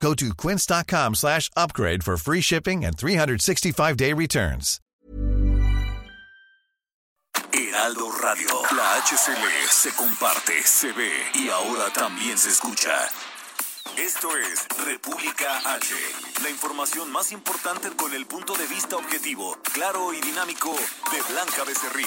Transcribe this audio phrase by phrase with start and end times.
[0.00, 4.80] Go to quince.com slash upgrade for free shipping and 365-day returns.
[7.52, 8.48] Heraldo Radio.
[8.76, 12.92] La HCL se comparte, se ve y ahora también se escucha.
[13.96, 15.94] Esto es República H.
[16.42, 20.74] La información más importante con el punto de vista objetivo, claro y dinámico
[21.12, 22.06] de Blanca Becerril.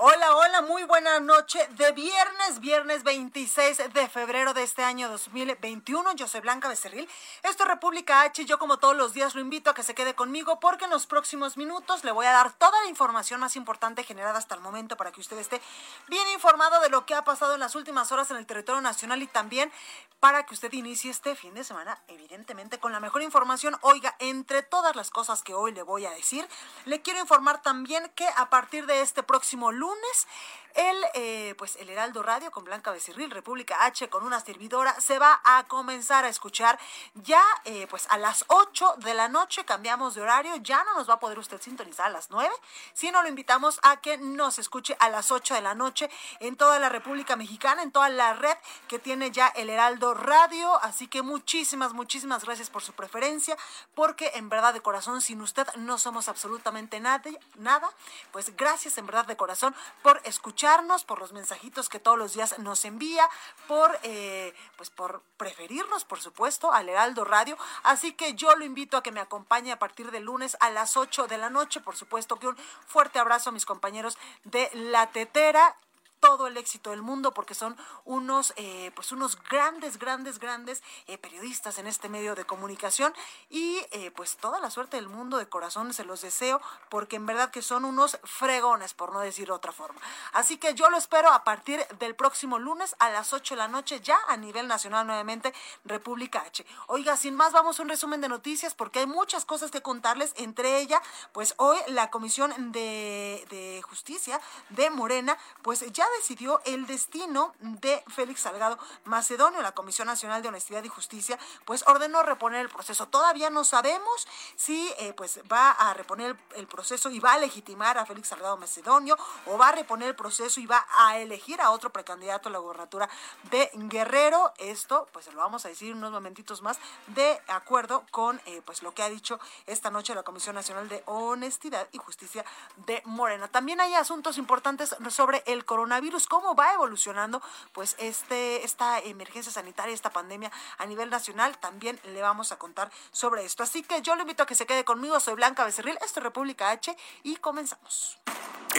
[0.00, 6.12] Hola, hola, muy buena noche de viernes, viernes 26 de febrero de este año 2021.
[6.14, 7.08] Yo soy Blanca Becerril.
[7.42, 10.14] Esto es República H yo como todos los días lo invito a que se quede
[10.14, 14.04] conmigo porque en los próximos minutos le voy a dar toda la información más importante
[14.04, 15.60] generada hasta el momento para que usted esté
[16.06, 19.20] bien informado de lo que ha pasado en las últimas horas en el territorio nacional
[19.20, 19.72] y también
[20.20, 23.76] para que usted inicie este fin de semana evidentemente con la mejor información.
[23.80, 26.48] Oiga, entre todas las cosas que hoy le voy a decir,
[26.84, 30.26] le quiero informar también que a partir de este próximo lunes lunes
[30.74, 35.18] el, eh, pues el Heraldo Radio con Blanca Becerril, República H con una servidora, se
[35.18, 36.78] va a comenzar a escuchar.
[37.14, 41.08] Ya eh, pues a las 8 de la noche, cambiamos de horario, ya no nos
[41.08, 42.54] va a poder usted sintonizar a las 9,
[42.92, 46.78] sino lo invitamos a que nos escuche a las 8 de la noche en toda
[46.78, 48.56] la República Mexicana, en toda la red
[48.88, 53.56] que tiene ya el Heraldo Radio, así que muchísimas, muchísimas gracias por su preferencia,
[53.94, 57.22] porque en verdad de corazón, sin usted no somos absolutamente nada,
[57.56, 57.90] nada,
[58.32, 60.57] pues gracias en verdad de corazón por escuchar
[61.06, 63.28] por los mensajitos que todos los días nos envía,
[63.68, 67.56] por, eh, pues por preferirnos, por supuesto, al Heraldo Radio.
[67.84, 70.96] Así que yo lo invito a que me acompañe a partir del lunes a las
[70.96, 71.80] 8 de la noche.
[71.80, 75.76] Por supuesto que un fuerte abrazo a mis compañeros de La Tetera
[76.20, 81.18] todo el éxito del mundo porque son unos eh, pues unos grandes grandes grandes eh,
[81.18, 83.12] periodistas en este medio de comunicación.
[83.50, 87.26] Y eh, pues toda la suerte del mundo de corazón se los deseo porque en
[87.26, 90.00] verdad que son unos fregones por no decir otra forma.
[90.32, 93.68] Así que yo lo espero a partir del próximo lunes a las 8 de la
[93.68, 96.64] noche ya a nivel nacional nuevamente República H.
[96.86, 100.32] Oiga sin más vamos a un resumen de noticias porque hay muchas cosas que contarles
[100.36, 101.00] entre ellas
[101.32, 104.40] pues hoy la comisión de, de justicia
[104.70, 109.62] de Morena pues ya decidió el destino de Félix Salgado Macedonio.
[109.62, 113.06] La Comisión Nacional de Honestidad y Justicia pues ordenó reponer el proceso.
[113.06, 114.26] Todavía no sabemos
[114.56, 118.56] si eh, pues va a reponer el proceso y va a legitimar a Félix Salgado
[118.56, 122.52] Macedonio o va a reponer el proceso y va a elegir a otro precandidato a
[122.52, 123.08] la gobernatura
[123.50, 124.52] de Guerrero.
[124.58, 128.94] Esto pues lo vamos a decir unos momentitos más de acuerdo con eh, pues lo
[128.94, 132.44] que ha dicho esta noche la Comisión Nacional de Honestidad y Justicia
[132.86, 133.48] de Morena.
[133.48, 137.42] También hay asuntos importantes sobre el coronavirus virus, cómo va evolucionando
[137.72, 142.90] pues este, esta emergencia sanitaria, esta pandemia a nivel nacional, también le vamos a contar
[143.10, 143.62] sobre esto.
[143.62, 146.24] Así que yo le invito a que se quede conmigo, soy Blanca Becerril, esto es
[146.24, 148.18] República H y comenzamos.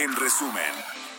[0.00, 0.72] En resumen.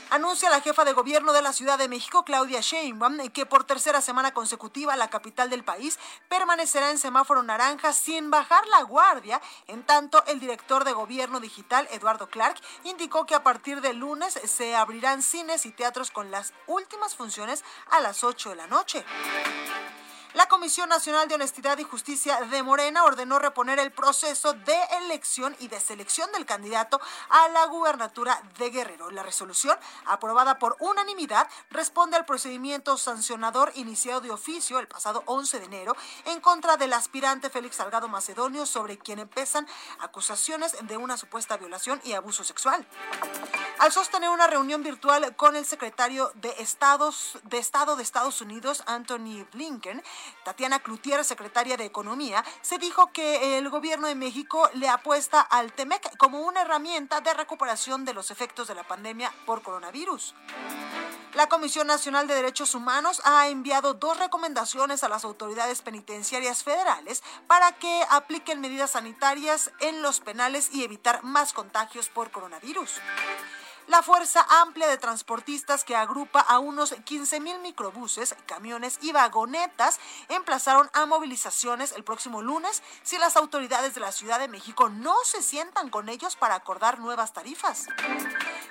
[0.10, 4.02] Anuncia la jefa de gobierno de la Ciudad de México, Claudia Sheinbaum, que por tercera
[4.02, 6.00] semana consecutiva la capital del país
[6.30, 9.40] permanecerá en semáforo naranja sin bajar la guardia.
[9.68, 14.34] En tanto, el director de gobierno digital, Eduardo Clark, indicó que a partir del lunes
[14.34, 19.06] se abrirán cines y teatros con las últimas funciones a las 8 de la noche.
[20.34, 25.54] La Comisión Nacional de Honestidad y Justicia de Morena ordenó reponer el proceso de elección
[25.60, 29.12] y de selección del candidato a la gubernatura de Guerrero.
[29.12, 35.60] La resolución, aprobada por unanimidad, responde al procedimiento sancionador iniciado de oficio el pasado 11
[35.60, 39.68] de enero en contra del aspirante Félix Salgado Macedonio, sobre quien empiezan
[40.00, 42.88] acusaciones de una supuesta violación y abuso sexual.
[43.80, 48.84] Al sostener una reunión virtual con el secretario de, Estados, de Estado de Estados Unidos,
[48.86, 50.04] Anthony Blinken,
[50.44, 55.74] Tatiana Cloutier, secretaria de Economía, se dijo que el gobierno de México le apuesta al
[55.74, 60.36] TEMEC como una herramienta de recuperación de los efectos de la pandemia por coronavirus.
[61.34, 67.24] La Comisión Nacional de Derechos Humanos ha enviado dos recomendaciones a las autoridades penitenciarias federales
[67.48, 73.00] para que apliquen medidas sanitarias en los penales y evitar más contagios por coronavirus.
[73.92, 80.00] La fuerza amplia de transportistas que agrupa a unos 15 mil microbuses, camiones y vagonetas
[80.30, 85.14] emplazaron a movilizaciones el próximo lunes si las autoridades de la Ciudad de México no
[85.26, 87.88] se sientan con ellos para acordar nuevas tarifas.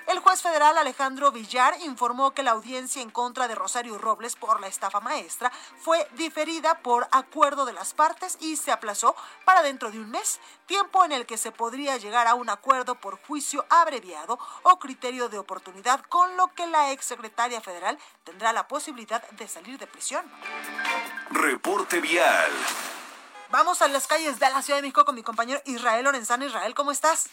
[0.07, 4.59] El juez federal Alejandro Villar informó que la audiencia en contra de Rosario Robles por
[4.59, 9.15] la estafa maestra fue diferida por acuerdo de las partes y se aplazó
[9.45, 12.95] para dentro de un mes, tiempo en el que se podría llegar a un acuerdo
[12.95, 18.67] por juicio abreviado o criterio de oportunidad, con lo que la exsecretaria federal tendrá la
[18.67, 20.23] posibilidad de salir de prisión.
[21.29, 22.51] Reporte vial.
[23.49, 26.45] Vamos a las calles de la Ciudad de México con mi compañero Israel Lorenzano.
[26.45, 27.29] Israel, ¿cómo estás?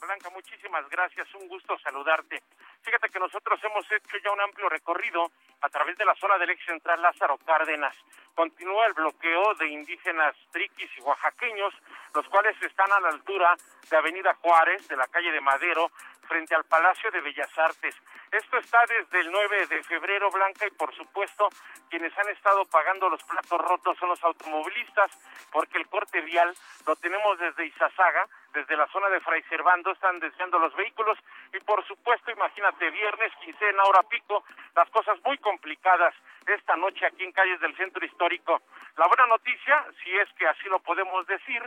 [0.00, 2.42] Blanca, muchísimas gracias, un gusto saludarte.
[2.82, 5.30] Fíjate que nosotros hemos hecho ya un amplio recorrido
[5.60, 7.94] a través de la zona del ex central Lázaro Cárdenas.
[8.34, 11.74] Continúa el bloqueo de indígenas triquis y oaxaqueños,
[12.14, 13.54] los cuales están a la altura
[13.90, 15.90] de Avenida Juárez, de la calle de Madero,
[16.30, 17.96] frente al Palacio de Bellas Artes.
[18.30, 21.48] Esto está desde el 9 de febrero, Blanca, y por supuesto
[21.90, 25.10] quienes han estado pagando los platos rotos son los automovilistas,
[25.50, 26.54] porque el corte vial
[26.86, 31.18] lo tenemos desde Izazaga, desde la zona de Fray Servando, están desviando los vehículos,
[31.52, 34.44] y por supuesto, imagínate, viernes, quincena, hora pico,
[34.76, 36.14] las cosas muy complicadas
[36.46, 38.62] esta noche aquí en calles del centro histórico.
[38.96, 41.62] La buena noticia, si es que así lo podemos decir,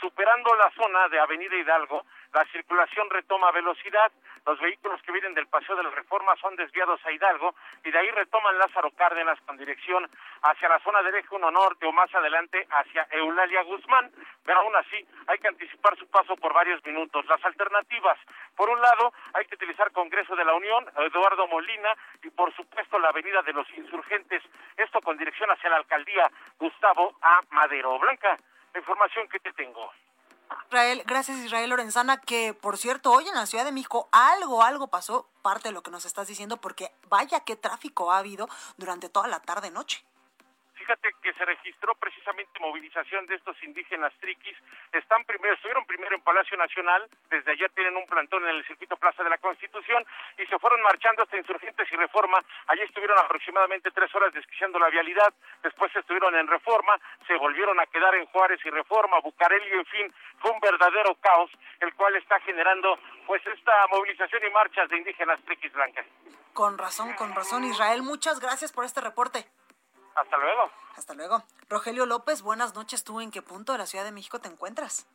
[0.00, 4.12] superando la zona de Avenida Hidalgo, la circulación retoma velocidad,
[4.44, 7.98] los vehículos que vienen del Paseo de la Reforma son desviados a Hidalgo y de
[7.98, 10.08] ahí retoman Lázaro Cárdenas con dirección
[10.42, 14.12] hacia la zona del eje 1 norte o más adelante hacia Eulalia Guzmán,
[14.44, 17.26] pero aún así hay que anticipar su paso por varios minutos.
[17.26, 18.18] Las alternativas,
[18.54, 21.90] por un lado, hay que utilizar Congreso de la Unión, Eduardo Molina
[22.22, 24.42] y por supuesto la Avenida de los Insurgentes,
[24.76, 27.40] esto con dirección hacia la alcaldía Gustavo A.
[27.50, 27.98] Madero.
[27.98, 28.36] Blanca,
[28.76, 29.90] la información que te tengo.
[30.66, 34.88] Israel, gracias Israel Lorenzana, que por cierto, hoy en la Ciudad de México algo, algo
[34.88, 39.08] pasó, parte de lo que nos estás diciendo, porque vaya qué tráfico ha habido durante
[39.08, 40.04] toda la tarde-noche.
[40.86, 44.56] Fíjate que se registró precisamente movilización de estos indígenas triquis.
[44.92, 48.96] Están primero, estuvieron primero en Palacio Nacional, desde allá tienen un plantón en el circuito
[48.96, 50.06] Plaza de la Constitución
[50.38, 52.38] y se fueron marchando hasta Insurgentes y Reforma.
[52.68, 55.34] Allí estuvieron aproximadamente tres horas desquiciando la vialidad.
[55.60, 56.94] Después estuvieron en Reforma,
[57.26, 61.50] se volvieron a quedar en Juárez y Reforma, Bucareli, en fin, fue un verdadero caos,
[61.80, 62.96] el cual está generando
[63.26, 66.06] pues esta movilización y marchas de indígenas triquis blancas.
[66.54, 68.02] Con razón, con razón, Israel.
[68.02, 69.46] Muchas gracias por este reporte.
[70.16, 70.70] Hasta luego.
[70.96, 71.44] Hasta luego.
[71.68, 73.04] Rogelio López, buenas noches.
[73.04, 75.06] ¿Tú en qué punto de la Ciudad de México te encuentras?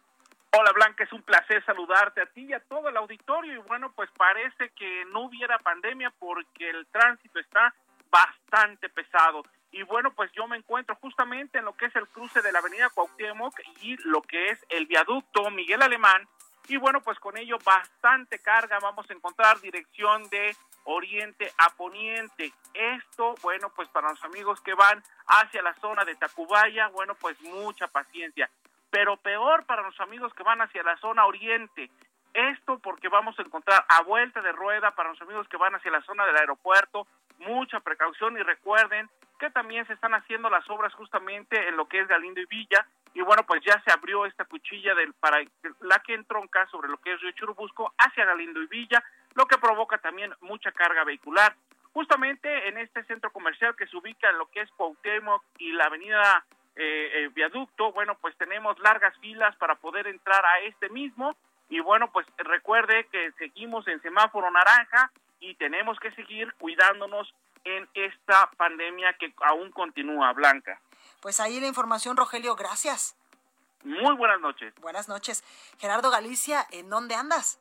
[0.54, 3.54] Hola Blanca, es un placer saludarte a ti y a todo el auditorio.
[3.54, 7.74] Y bueno, pues parece que no hubiera pandemia porque el tránsito está
[8.12, 9.44] bastante pesado.
[9.72, 12.60] Y bueno, pues yo me encuentro justamente en lo que es el cruce de la
[12.60, 16.28] avenida Cuauhtémoc y lo que es el viaducto Miguel Alemán.
[16.68, 20.56] Y bueno, pues con ello bastante carga vamos a encontrar dirección de
[20.86, 22.54] oriente a poniente.
[22.74, 27.40] Esto, bueno, pues para los amigos que van hacia la zona de Tacubaya, bueno, pues
[27.42, 28.50] mucha paciencia.
[28.90, 31.90] Pero peor para los amigos que van hacia la zona oriente.
[32.34, 35.92] Esto porque vamos a encontrar a vuelta de rueda para los amigos que van hacia
[35.92, 37.08] la zona del aeropuerto,
[37.40, 42.00] mucha precaución y recuerden que también se están haciendo las obras justamente en lo que
[42.00, 45.40] es Galindo y Villa y bueno pues ya se abrió esta cuchilla del para
[45.82, 49.58] la que entronca sobre lo que es Río Churubusco hacia Galindo y Villa lo que
[49.58, 51.56] provoca también mucha carga vehicular.
[51.94, 55.86] Justamente en este centro comercial que se ubica en lo que es Cuauhtémoc y la
[55.86, 56.46] avenida
[56.76, 61.36] eh, Viaducto, bueno, pues tenemos largas filas para poder entrar a este mismo
[61.72, 67.88] y bueno, pues recuerde que seguimos en semáforo naranja y tenemos que seguir cuidándonos en
[67.94, 70.80] esta pandemia que aún continúa, Blanca.
[71.22, 73.16] Pues ahí la información, Rogelio, gracias.
[73.84, 74.74] Muy buenas noches.
[74.82, 75.44] Buenas noches.
[75.80, 77.60] Gerardo Galicia, ¿en dónde andas?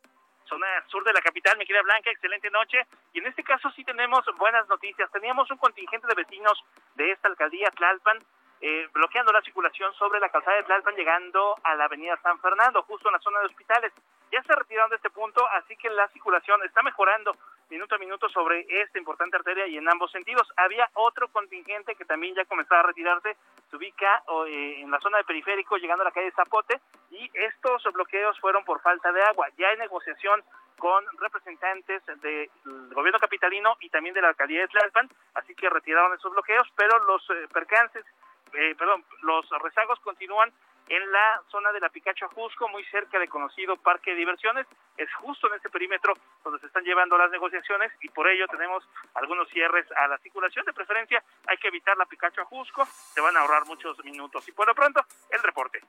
[0.50, 2.84] Zona sur de la capital, mi querida Blanca, excelente noche.
[3.14, 5.10] Y en este caso sí tenemos buenas noticias.
[5.12, 6.62] Teníamos un contingente de vecinos
[6.96, 8.18] de esta alcaldía, Tlalpan,
[8.60, 12.82] eh, bloqueando la circulación sobre la calzada de Tlalpan, llegando a la avenida San Fernando,
[12.82, 13.92] justo en la zona de hospitales.
[14.30, 17.36] Ya se retiraron de este punto, así que la circulación está mejorando
[17.70, 20.46] minuto a minuto sobre esta importante arteria y en ambos sentidos.
[20.56, 23.36] Había otro contingente que también ya comenzaba a retirarse,
[23.70, 27.82] se ubica eh, en la zona de periférico, llegando a la calle Zapote, y estos
[27.92, 29.48] bloqueos fueron por falta de agua.
[29.56, 30.42] Ya hay negociación
[30.78, 32.50] con representantes del
[32.92, 36.98] gobierno capitalino y también de la alcaldía de Tlalpan, así que retiraron esos bloqueos, pero
[37.04, 38.04] los eh, percances,
[38.54, 40.52] eh, perdón, los rezagos continúan
[40.90, 44.66] en la zona de la Picacho Ajusco, muy cerca del conocido Parque de Diversiones.
[44.96, 48.82] Es justo en este perímetro donde se están llevando las negociaciones y por ello tenemos
[49.14, 50.64] algunos cierres a la circulación.
[50.64, 54.46] De preferencia, hay que evitar la Picacho Ajusco, se van a ahorrar muchos minutos.
[54.48, 55.80] Y por lo pronto, el reporte.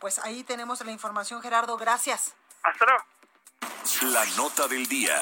[0.00, 1.76] Pues ahí tenemos la información, Gerardo.
[1.76, 2.36] Gracias.
[2.62, 3.02] Hasta luego.
[4.02, 5.14] La nota del día.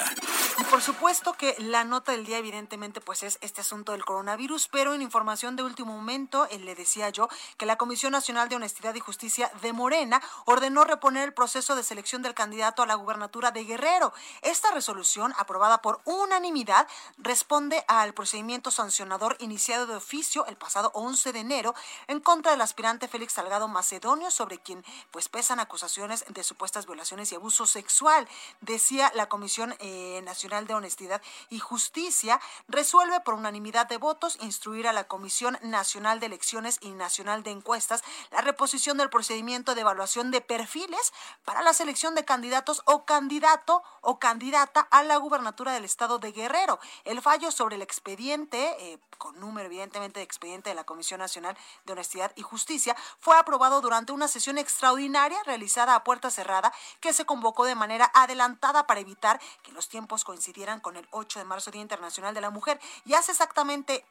[0.58, 4.68] Y por supuesto que la nota del día evidentemente pues es este asunto del coronavirus,
[4.68, 7.28] pero en información de último momento eh, le decía yo
[7.58, 11.82] que la Comisión Nacional de Honestidad y Justicia de Morena ordenó reponer el proceso de
[11.82, 14.14] selección del candidato a la gubernatura de Guerrero.
[14.40, 21.34] Esta resolución, aprobada por unanimidad, responde al procedimiento sancionador iniciado de oficio el pasado 11
[21.34, 21.74] de enero
[22.06, 27.30] en contra del aspirante Félix Salgado Macedonio, sobre quien pues pesan acusaciones de supuestas violaciones
[27.30, 28.26] y abuso sexual.
[28.60, 31.20] Decía la Comisión eh, Nacional de Honestidad
[31.50, 36.90] y Justicia resuelve por unanimidad de votos instruir a la Comisión Nacional de Elecciones y
[36.92, 41.12] Nacional de Encuestas la reposición del procedimiento de evaluación de perfiles
[41.44, 46.32] para la selección de candidatos o candidato o candidata a la gubernatura del estado de
[46.32, 46.78] Guerrero.
[47.04, 51.56] El fallo sobre el expediente, eh, con número evidentemente de expediente de la Comisión Nacional
[51.84, 57.12] de Honestidad y Justicia, fue aprobado durante una sesión extraordinaria realizada a puerta cerrada que
[57.12, 58.43] se convocó de manera adelantada
[58.86, 62.50] para evitar que los tiempos coincidieran con el 8 de marzo, Día Internacional de la
[62.50, 62.80] Mujer.
[63.04, 64.04] Y hace exactamente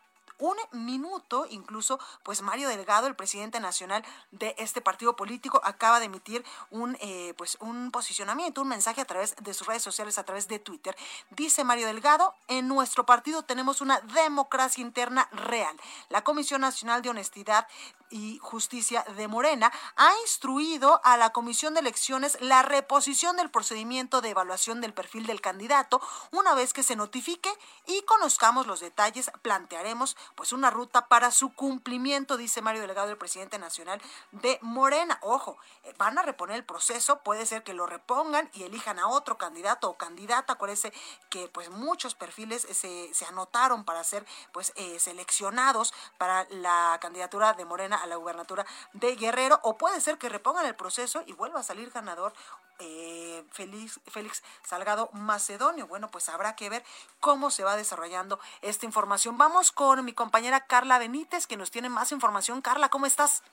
[0.43, 6.07] un minuto, incluso, pues Mario Delgado, el presidente nacional de este partido político, acaba de
[6.07, 10.25] emitir un, eh, pues un posicionamiento, un mensaje a través de sus redes sociales, a
[10.25, 10.97] través de Twitter.
[11.29, 15.79] Dice Mario Delgado, en nuestro partido tenemos una democracia interna real.
[16.09, 17.65] La Comisión Nacional de Honestidad
[18.13, 24.21] y Justicia de Morena ha instruido a la Comisión de Elecciones la reposición del procedimiento
[24.21, 25.99] de evaluación del perfil del candidato.
[26.31, 27.51] Una vez que se notifique
[27.87, 33.17] y conozcamos los detalles, plantearemos pues una ruta para su cumplimiento, dice Mario Delegado, el
[33.17, 35.19] presidente nacional de Morena.
[35.21, 39.07] Ojo, eh, van a reponer el proceso, puede ser que lo repongan y elijan a
[39.07, 40.53] otro candidato o candidata.
[40.53, 40.93] Acuérdense
[41.29, 47.53] que pues muchos perfiles se, se anotaron para ser pues eh, seleccionados para la candidatura
[47.53, 51.33] de Morena a la gubernatura de Guerrero, o puede ser que repongan el proceso y
[51.33, 52.33] vuelva a salir ganador
[52.79, 55.87] eh, Félix, Félix Salgado Macedonio.
[55.87, 56.83] Bueno, pues habrá que ver
[57.19, 59.37] cómo se va desarrollando esta información.
[59.37, 62.61] Vamos con mi compañera Carla Benítez, que nos tiene más información.
[62.61, 63.43] Carla, ¿cómo estás?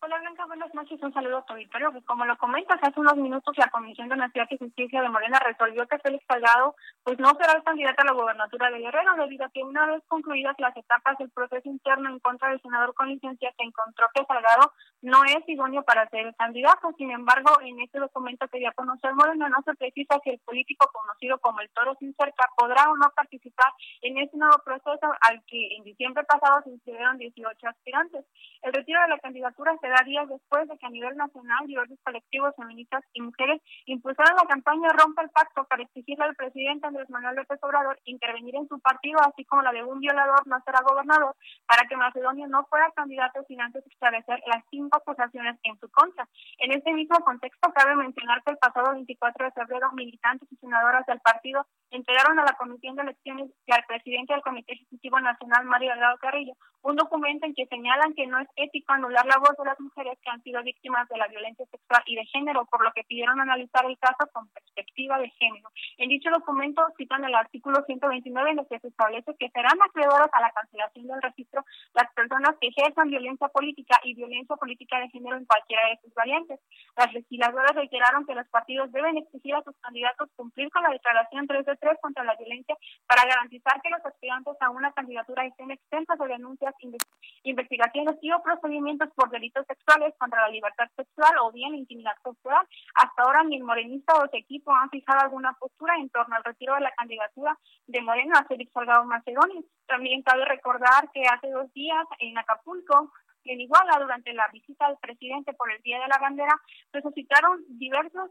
[0.00, 1.90] Hola Blanca, buenas noches, un saludo a tu auditorio.
[1.90, 5.40] Pues como lo comentas, hace unos minutos la Comisión de Honestidad y Justicia de Morena
[5.40, 9.46] resolvió que Félix Salgado pues no será el candidato a la gobernatura de Guerrero debido
[9.46, 13.08] a que una vez concluidas las etapas del proceso interno en contra del senador con
[13.08, 16.92] licencia se encontró que Salgado no es idóneo para ser el candidato.
[16.96, 20.88] Sin embargo, en este documento que ya conocer Morena no se precisa si el político
[20.92, 25.42] conocido como el Toro Sin Cerca podrá o no participar en este nuevo proceso al
[25.44, 28.24] que en diciembre pasado se inscribieron 18 aspirantes.
[28.62, 31.98] El retiro de la candidatura se da días después de que a nivel nacional diversos
[32.04, 37.10] colectivos feministas y mujeres impulsaron la campaña Rompe el Pacto para exigirle al presidente Andrés
[37.10, 40.80] Manuel López Obrador intervenir en su partido, así como la de un violador no será
[40.82, 41.34] gobernador,
[41.66, 46.28] para que Macedonia no fuera candidato sin antes establecer las cinco acusaciones en su contra.
[46.58, 51.04] En este mismo contexto, cabe mencionar que el pasado 24 de febrero, militantes y senadoras
[51.06, 55.64] del partido entregaron a la Comisión de Elecciones y al presidente del Comité Ejecutivo Nacional,
[55.64, 59.56] Mario Delgado Carrillo, un documento en que señalan que no es ético anular la voz
[59.58, 62.84] de las mujeres que han sido víctimas de la violencia sexual y de género, por
[62.84, 65.68] lo que pidieron analizar el caso con perspectiva de género.
[65.98, 70.28] En dicho documento citan el artículo 129 en el que se establece que serán acreedoras
[70.32, 75.08] a la cancelación del registro las personas que ejerzan violencia política y violencia política de
[75.10, 76.60] género en cualquiera de sus variantes.
[76.96, 81.46] Las legisladoras reiteraron que los partidos deben exigir a sus candidatos cumplir con la declaración
[81.46, 85.70] 3 de 3 contra la violencia para garantizar que los aspirantes a una candidatura estén
[85.70, 86.74] exentos de denuncias,
[87.42, 92.66] investigaciones y o procedimientos por delitos sexuales contra la libertad sexual o bien intimidación sexual.
[92.94, 96.44] Hasta ahora ni el morenista o su equipo han fijado alguna postura en torno al
[96.44, 97.56] retiro de la candidatura
[97.86, 99.62] de Moreno a Félix Salgado Macedonio.
[99.86, 103.12] También cabe recordar que hace dos días en Acapulco
[103.44, 106.54] en Iguala, durante la visita del presidente por el Día de la Bandera,
[106.92, 108.30] se suscitaron diversos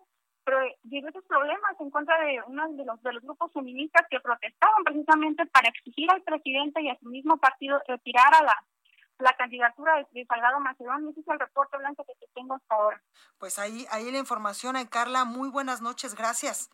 [0.83, 5.45] diversos problemas en contra de uno de los, de los grupos feministas que protestaban precisamente
[5.47, 8.55] para exigir al presidente y a su mismo partido retirar a la
[9.19, 11.09] la candidatura de, Salgado Macedón.
[11.09, 13.01] Ese es el reporte blanco que te tengo hasta ahora.
[13.37, 15.25] Pues ahí, ahí la información, Carla.
[15.25, 16.69] Muy buenas noches, gracias.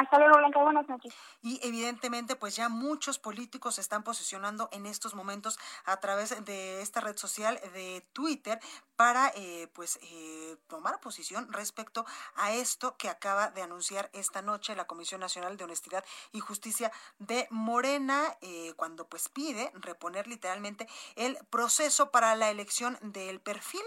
[0.00, 0.38] Hasta luego.
[0.62, 1.12] Buenas noches.
[1.42, 6.80] Y evidentemente, pues ya muchos políticos se están posicionando en estos momentos a través de
[6.80, 8.58] esta red social de Twitter
[8.96, 14.74] para, eh, pues, eh, tomar posición respecto a esto que acaba de anunciar esta noche
[14.74, 20.88] la Comisión Nacional de Honestidad y Justicia de Morena, eh, cuando pues pide reponer literalmente
[21.16, 23.84] el proceso para la elección del perfil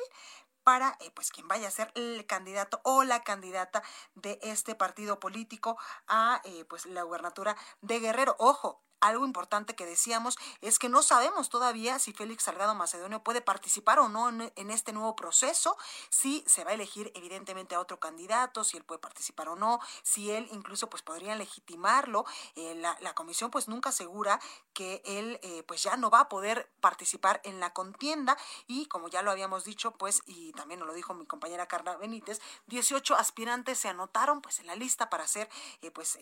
[0.63, 3.83] para eh, pues quien vaya a ser el candidato o la candidata
[4.15, 5.77] de este partido político
[6.07, 8.35] a eh, pues la gubernatura de Guerrero.
[8.39, 13.41] Ojo, algo importante que decíamos es que no sabemos todavía si Félix Salgado Macedonio puede
[13.41, 15.77] participar o no en, este nuevo proceso,
[16.09, 19.79] si se va a elegir evidentemente a otro candidato, si él puede participar o no,
[20.03, 22.25] si él incluso pues podría legitimarlo.
[22.55, 24.39] Eh, la, comisión pues nunca asegura
[24.73, 29.07] que él eh, pues ya no va a poder participar en la contienda y como
[29.07, 33.15] ya lo habíamos dicho pues y también nos lo dijo mi compañera Carla Benítez, 18
[33.15, 35.47] aspirantes se anotaron pues en la lista para ser
[35.81, 36.17] eh, pues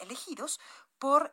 [0.00, 0.58] elegidos
[0.98, 1.32] por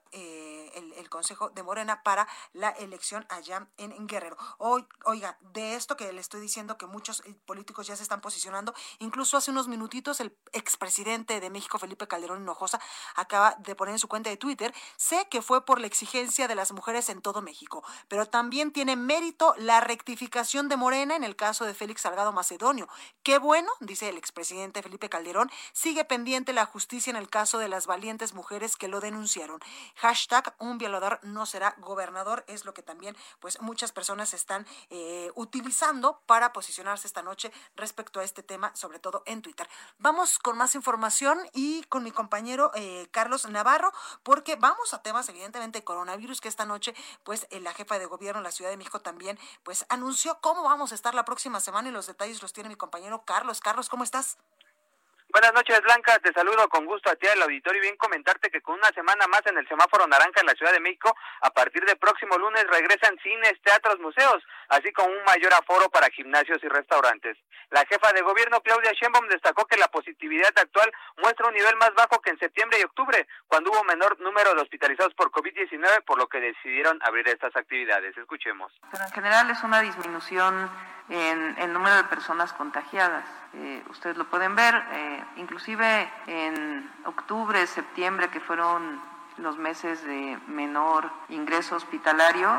[0.75, 4.38] el, Consejo de Morena para la elección allá en, Guerrero.
[4.57, 8.74] Hoy, oiga, de esto que le estoy diciendo que muchos políticos ya se están posicionando,
[9.00, 12.81] incluso hace unos minutitos el expresidente de México, Felipe Calderón Hinojosa,
[13.15, 16.55] acaba de poner en su cuenta de Twitter, sé que fue por la exigencia de
[16.55, 21.36] las mujeres en todo México, pero también tiene mérito la rectificación de Morena en el
[21.36, 22.88] caso de Félix Salgado Macedonio.
[23.24, 27.69] Qué bueno, dice el expresidente Felipe Calderón, sigue pendiente la justicia en el caso de
[27.69, 29.60] las valientes mujeres que lo denunciaron.
[29.95, 35.32] Hashtag un violador no será gobernador es lo que también pues muchas personas están eh,
[35.36, 39.68] utilizando para posicionarse esta noche respecto a este tema, sobre todo en Twitter.
[40.00, 43.92] Vamos con más información y con mi compañero eh, Carlos Navarro,
[44.24, 48.06] porque vamos a temas evidentemente de coronavirus que esta noche pues eh, la jefa de
[48.06, 51.60] gobierno de la Ciudad de México también pues anunció cómo vamos a estar la próxima
[51.60, 53.60] semana y los detalles los tiene mi compañero Carlos.
[53.60, 54.38] Carlos, ¿cómo estás?
[55.36, 56.18] Buenas noches, Blanca.
[56.20, 59.27] Te saludo con gusto a ti al auditorio y bien comentarte que con una semana
[59.27, 62.65] más en el semáforo naranja en la Ciudad de México, a partir del próximo lunes
[62.72, 67.36] regresan cines, teatros, museos, así como un mayor aforo para gimnasios y restaurantes.
[67.70, 71.94] La jefa de gobierno, Claudia Sheinbaum, destacó que la positividad actual muestra un nivel más
[71.96, 76.18] bajo que en septiembre y octubre, cuando hubo menor número de hospitalizados por COVID-19, por
[76.18, 78.15] lo que decidieron abrir estas actividades.
[78.15, 78.72] Escuchemos.
[78.89, 80.72] Pero en general es una disminución
[81.10, 83.25] en el número de personas contagiadas.
[83.54, 89.01] Eh, ustedes lo pueden ver, eh, inclusive en octubre, septiembre, que fueron
[89.38, 92.50] los meses de menor ingreso hospitalario,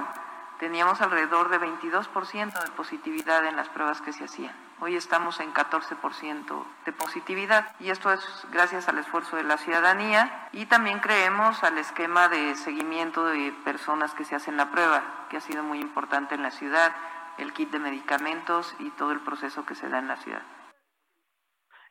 [0.58, 4.54] teníamos alrededor de 22% de positividad en las pruebas que se hacían.
[4.78, 10.48] Hoy estamos en 14% de positividad y esto es gracias al esfuerzo de la ciudadanía
[10.52, 15.38] y también creemos al esquema de seguimiento de personas que se hacen la prueba, que
[15.38, 16.92] ha sido muy importante en la ciudad
[17.38, 20.42] el kit de medicamentos y todo el proceso que se da en la ciudad.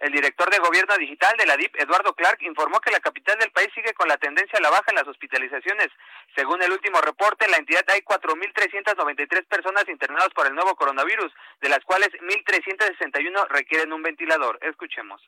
[0.06, 3.50] El director de Gobierno Digital de la DIP, Eduardo Clark, informó que la capital del
[3.50, 5.88] país sigue con la tendencia a la baja en las hospitalizaciones.
[6.36, 11.34] Según el último reporte, en la entidad hay 4.393 personas internadas por el nuevo coronavirus,
[11.60, 14.60] de las cuales 1.361 requieren un ventilador.
[14.62, 15.28] Escuchemos.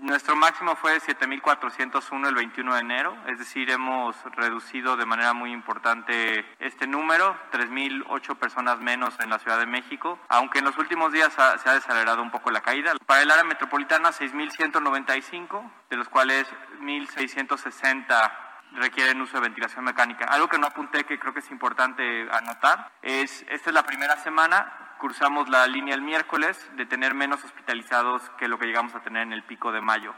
[0.00, 5.52] Nuestro máximo fue 7.401 el 21 de enero, es decir, hemos reducido de manera muy
[5.52, 11.12] importante este número, 3.008 personas menos en la Ciudad de México, aunque en los últimos
[11.12, 12.92] días se ha desacelerado un poco la caída.
[13.06, 16.46] Para el área metropolitana, 6.195, de los cuales
[16.80, 18.32] 1.660
[18.72, 20.26] requieren uso de ventilación mecánica.
[20.26, 24.16] Algo que no apunté que creo que es importante anotar es, esta es la primera
[24.16, 29.02] semana cursamos la línea el miércoles de tener menos hospitalizados que lo que llegamos a
[29.02, 30.14] tener en el pico de mayo.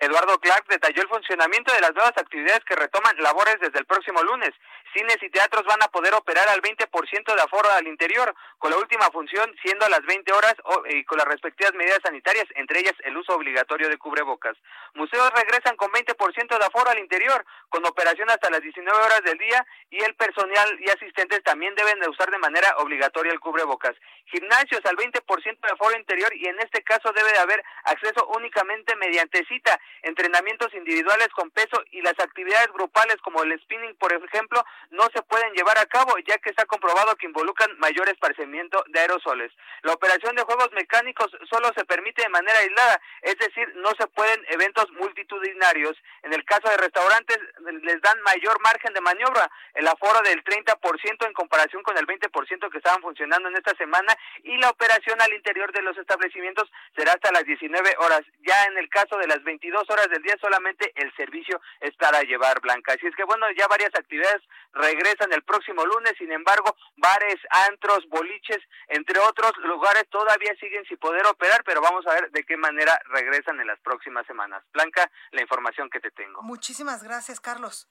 [0.00, 4.22] Eduardo Clark detalló el funcionamiento de las nuevas actividades que retoman labores desde el próximo
[4.22, 4.48] lunes.
[4.94, 8.78] Cines y teatros van a poder operar al 20% de aforo al interior, con la
[8.78, 10.54] última función siendo a las 20 horas
[10.88, 14.56] y con las respectivas medidas sanitarias, entre ellas el uso obligatorio de cubrebocas.
[14.94, 19.36] Museos regresan con 20% de aforo al interior, con operación hasta las 19 horas del
[19.36, 23.94] día y el personal y asistentes también deben de usar de manera obligatoria el cubrebocas.
[24.24, 28.96] Gimnasios al 20% de aforo interior y en este caso debe de haber acceso únicamente
[28.96, 34.64] mediante cita entrenamientos individuales con peso y las actividades grupales como el spinning, por ejemplo,
[34.90, 39.00] no se pueden llevar a cabo ya que está comprobado que involucran mayor esparcimiento de
[39.00, 39.52] aerosoles.
[39.82, 44.06] La operación de juegos mecánicos solo se permite de manera aislada, es decir, no se
[44.08, 45.96] pueden eventos multitudinarios.
[46.22, 47.38] En el caso de restaurantes
[47.82, 52.70] les dan mayor margen de maniobra, el aforo del 30% en comparación con el 20%
[52.70, 57.12] que estaban funcionando en esta semana y la operación al interior de los establecimientos será
[57.12, 58.22] hasta las 19 horas.
[58.40, 62.22] Ya en el caso de las 22 horas del día solamente el servicio es para
[62.22, 62.92] llevar blanca.
[62.92, 67.38] Así es que bueno, ya varias actividades regresan el próximo lunes, sin embargo, bares,
[67.68, 72.44] antros, boliches, entre otros lugares todavía siguen sin poder operar, pero vamos a ver de
[72.44, 74.62] qué manera regresan en las próximas semanas.
[74.72, 76.42] Blanca, la información que te tengo.
[76.42, 77.88] Muchísimas gracias, Carlos.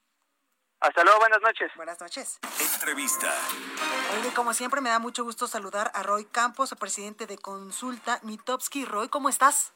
[0.82, 1.70] Hasta luego, buenas noches.
[1.76, 2.40] Buenas noches.
[2.74, 3.34] Entrevista.
[4.18, 8.86] Oye, como siempre, me da mucho gusto saludar a Roy Campos, presidente de Consulta Mitowski.
[8.86, 9.74] Roy, ¿cómo estás?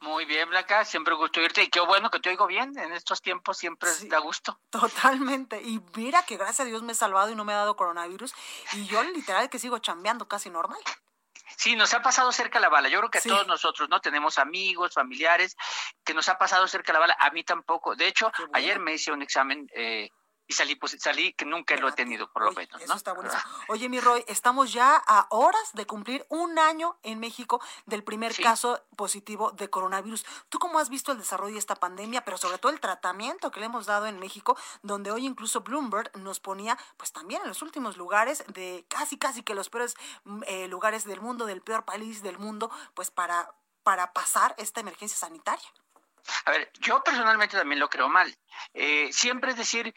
[0.00, 2.78] Muy bien, Blanca, siempre gusto irte y qué bueno que te oigo bien.
[2.78, 4.58] En estos tiempos siempre da gusto.
[4.70, 5.60] Totalmente.
[5.62, 8.34] Y mira que gracias a Dios me he salvado y no me ha dado coronavirus.
[8.74, 10.80] Y yo literal que sigo chambeando casi normal.
[11.56, 12.88] Sí, nos ha pasado cerca la bala.
[12.88, 14.00] Yo creo que a todos nosotros, ¿no?
[14.00, 15.56] Tenemos amigos, familiares,
[16.04, 17.16] que nos ha pasado cerca la bala.
[17.18, 17.96] A mí tampoco.
[17.96, 20.10] De hecho, ayer me hice un examen eh,
[20.48, 22.80] y salí, pues, salí que nunca lo he tenido, por lo menos.
[22.80, 23.42] Eso está buenísimo.
[23.68, 28.34] Oye, mi Roy, estamos ya a horas de cumplir un año en México del primer
[28.36, 30.24] caso positivo de coronavirus.
[30.48, 33.60] ¿Tú cómo has visto el desarrollo de esta pandemia, pero sobre todo el tratamiento que
[33.60, 37.62] le hemos dado en México, donde hoy incluso Bloomberg nos ponía, pues también en los
[37.62, 41.84] últimos lugares de casi, casi que los peores mm, eh, lugares del mundo, del peor
[41.84, 45.68] país del mundo, pues para, para pasar esta emergencia sanitaria?
[46.44, 48.34] A ver, yo personalmente también lo creo mal.
[48.74, 49.94] Eh, siempre es decir,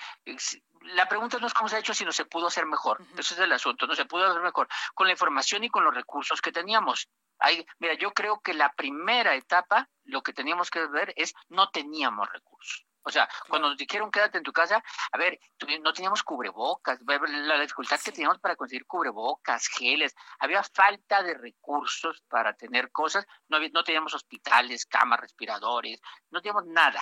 [0.81, 3.03] la pregunta no es cómo se ha hecho, sino se pudo hacer mejor.
[3.17, 5.93] Ese es el asunto, no se pudo hacer mejor con la información y con los
[5.93, 7.09] recursos que teníamos.
[7.39, 11.69] Ahí, mira, yo creo que la primera etapa, lo que teníamos que ver es no
[11.69, 12.85] teníamos recursos.
[13.03, 15.39] O sea, cuando nos dijeron quédate en tu casa, a ver,
[15.81, 22.21] no teníamos cubrebocas, la dificultad que teníamos para conseguir cubrebocas, geles, había falta de recursos
[22.27, 27.01] para tener cosas, no, no teníamos hospitales, camas, respiradores, no teníamos nada.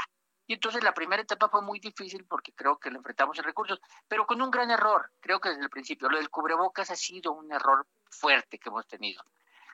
[0.49, 3.81] Y entonces la primera etapa fue muy difícil porque creo que le enfrentamos en recursos,
[4.07, 6.07] pero con un gran error, creo que desde el principio.
[6.07, 9.21] Lo del cubrebocas ha sido un error fuerte que hemos tenido.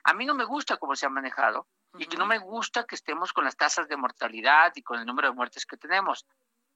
[0.02, 2.94] A mí no me gusta cómo se ha manejado, y que no me gusta que
[2.94, 6.26] estemos con las tasas de mortalidad y con el número de muertes que tenemos.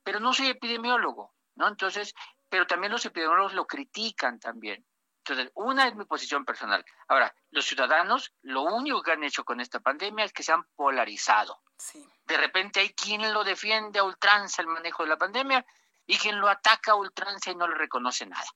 [0.02, 1.68] Pero no soy epidemiólogo, ¿no?
[1.68, 2.14] Entonces,
[2.48, 4.84] pero también los epidemiólogos lo critican también.
[5.18, 6.84] Entonces, una es mi posición personal.
[7.08, 10.64] Ahora, los ciudadanos, lo único que han hecho con esta pandemia es que se han
[10.74, 11.60] polarizado.
[11.76, 12.08] Sí.
[12.24, 15.66] De repente hay quien lo defiende a ultranza el manejo de la pandemia
[16.06, 18.46] y quien lo ataca a ultranza y no le reconoce nada.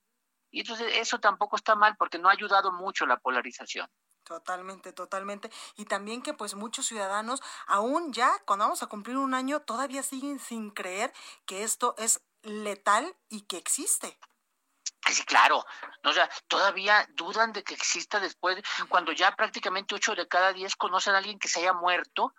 [0.50, 3.88] Y entonces eso tampoco está mal porque no ha ayudado mucho la polarización.
[4.24, 5.50] Totalmente, totalmente.
[5.76, 10.02] Y también que pues muchos ciudadanos, aún ya cuando vamos a cumplir un año, todavía
[10.02, 11.12] siguen sin creer
[11.44, 14.18] que esto es letal y que existe.
[15.08, 15.64] Sí, claro.
[16.04, 20.76] O sea, todavía dudan de que exista después, cuando ya prácticamente ocho de cada diez
[20.76, 22.32] conocen a alguien que se haya muerto,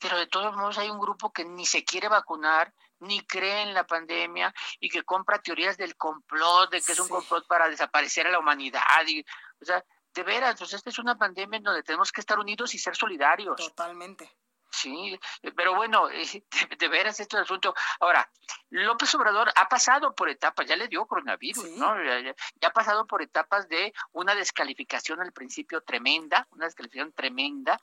[0.00, 3.74] pero de todos modos hay un grupo que ni se quiere vacunar, ni cree en
[3.74, 8.26] la pandemia y que compra teorías del complot, de que es un complot para desaparecer
[8.26, 8.82] a la humanidad.
[9.06, 9.24] Y,
[9.60, 12.74] o sea, de veras, pues esta es una pandemia en donde tenemos que estar unidos
[12.74, 13.56] y ser solidarios.
[13.56, 14.30] Totalmente.
[14.72, 15.18] Sí,
[15.56, 16.08] pero bueno,
[16.78, 17.74] de, veras este es el asunto.
[17.98, 18.30] Ahora,
[18.70, 22.02] López Obrador ha pasado por etapas, ya le dio coronavirus, ¿no?
[22.02, 27.80] Ya, ya, ha pasado por etapas de una descalificación al principio tremenda, una descalificación tremenda,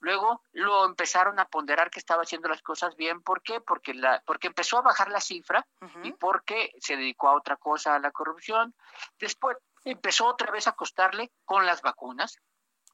[0.00, 3.20] Luego lo empezaron a ponderar que estaba haciendo las cosas bien.
[3.22, 3.60] ¿Por qué?
[3.60, 5.66] Porque, la, porque empezó a bajar la cifra
[6.04, 8.74] y porque se dedicó a otra cosa, a la corrupción.
[9.18, 12.38] Después empezó otra vez a costarle con las vacunas.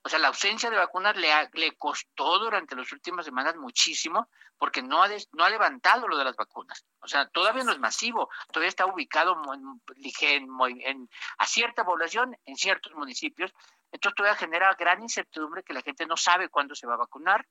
[0.03, 4.83] O sea, la ausencia de vacunas le, le costó durante las últimas semanas muchísimo porque
[4.83, 6.85] no ha, no ha levantado lo de las vacunas.
[7.01, 12.57] O sea, todavía no es masivo, todavía está ubicado en, en, a cierta población en
[12.57, 13.53] ciertos municipios,
[13.95, 17.47] entonces todavía genera gran incertidumbre que la gente no sabe cuándo se va a vacunar.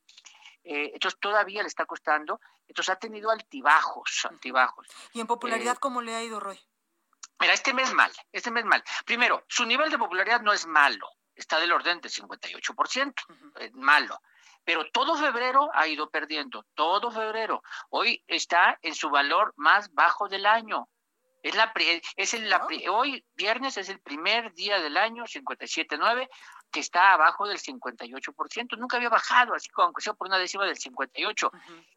[0.66, 2.40] Eh, entonces todavía le está costando.
[2.68, 4.88] Entonces ha tenido altibajos, altibajos.
[5.14, 6.60] ¿Y en popularidad eh, cómo le ha ido, Roy?
[7.40, 8.84] Mira, este mes mal, este mes mal.
[9.06, 13.14] Primero, su nivel de popularidad no es malo, está del orden del 58%,
[13.60, 14.20] es malo.
[14.66, 17.62] Pero todo febrero ha ido perdiendo, todo febrero.
[17.90, 20.88] Hoy está en su valor más bajo del año.
[21.42, 21.74] Es la,
[22.16, 26.30] es el, la, hoy, viernes, es el primer día del año, 57.9,
[26.72, 28.78] que está abajo del 58%.
[28.78, 31.52] Nunca había bajado, así como aunque sea por una décima del 58%.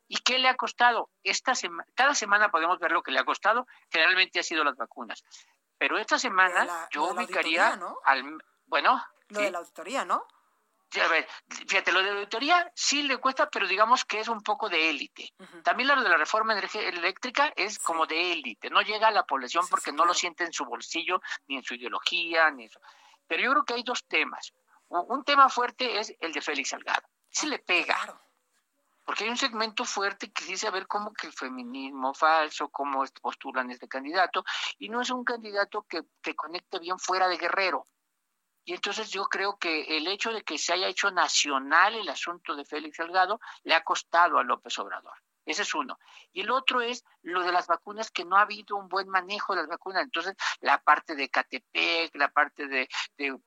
[0.08, 1.10] ¿Y qué le ha costado?
[1.22, 3.66] Esta semana, cada semana podemos ver lo que le ha costado.
[3.90, 5.24] Generalmente ha sido las vacunas.
[5.78, 8.38] Pero esta semana yo ubicaría al...
[8.66, 9.02] Bueno.
[9.28, 10.26] Lo de la auditoría, ¿no?
[11.00, 14.68] a ver, fíjate, lo de auditoría sí le cuesta, pero digamos que es un poco
[14.68, 15.32] de élite.
[15.62, 19.66] También lo de la reforma eléctrica es como de élite, no llega a la población
[19.68, 22.80] porque no lo siente en su bolsillo, ni en su ideología, ni eso.
[23.26, 24.52] Pero yo creo que hay dos temas.
[24.88, 27.06] Un tema fuerte es el de Félix Salgado.
[27.28, 27.98] Se le pega.
[29.06, 33.04] Porque hay un segmento fuerte que dice a ver cómo que el feminismo falso, cómo
[33.22, 34.44] postulan este candidato,
[34.78, 37.86] y no es un candidato que, que conecte bien fuera de Guerrero.
[38.64, 42.56] Y entonces yo creo que el hecho de que se haya hecho nacional el asunto
[42.56, 45.16] de Félix Salgado le ha costado a López Obrador.
[45.46, 45.98] Ese es uno.
[46.32, 49.54] Y el otro es lo de las vacunas, que no ha habido un buen manejo
[49.54, 50.02] de las vacunas.
[50.02, 52.88] Entonces, la parte de Catepec, la parte de,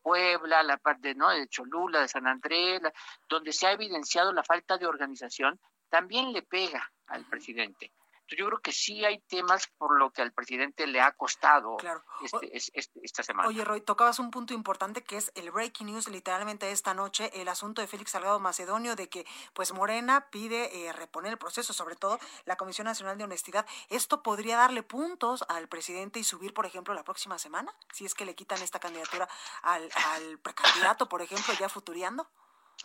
[0.02, 1.30] Puebla, la parte ¿no?
[1.30, 2.82] de Cholula, de San Andrés,
[3.28, 5.60] donde se ha evidenciado la falta de organización,
[5.90, 7.92] también le pega al presidente
[8.38, 11.78] yo creo que sí hay temas por lo que al presidente le ha costado
[12.24, 13.48] este, este, esta semana.
[13.48, 17.48] Oye, Roy, tocabas un punto importante que es el breaking news literalmente esta noche, el
[17.48, 21.96] asunto de Félix Salgado Macedonio, de que pues Morena pide eh, reponer el proceso, sobre
[21.96, 23.66] todo la Comisión Nacional de Honestidad.
[23.90, 27.74] ¿Esto podría darle puntos al presidente y subir, por ejemplo, la próxima semana?
[27.94, 29.28] Si es que le quitan esta candidatura
[29.62, 32.30] al, al precandidato, por ejemplo, ya futuriando.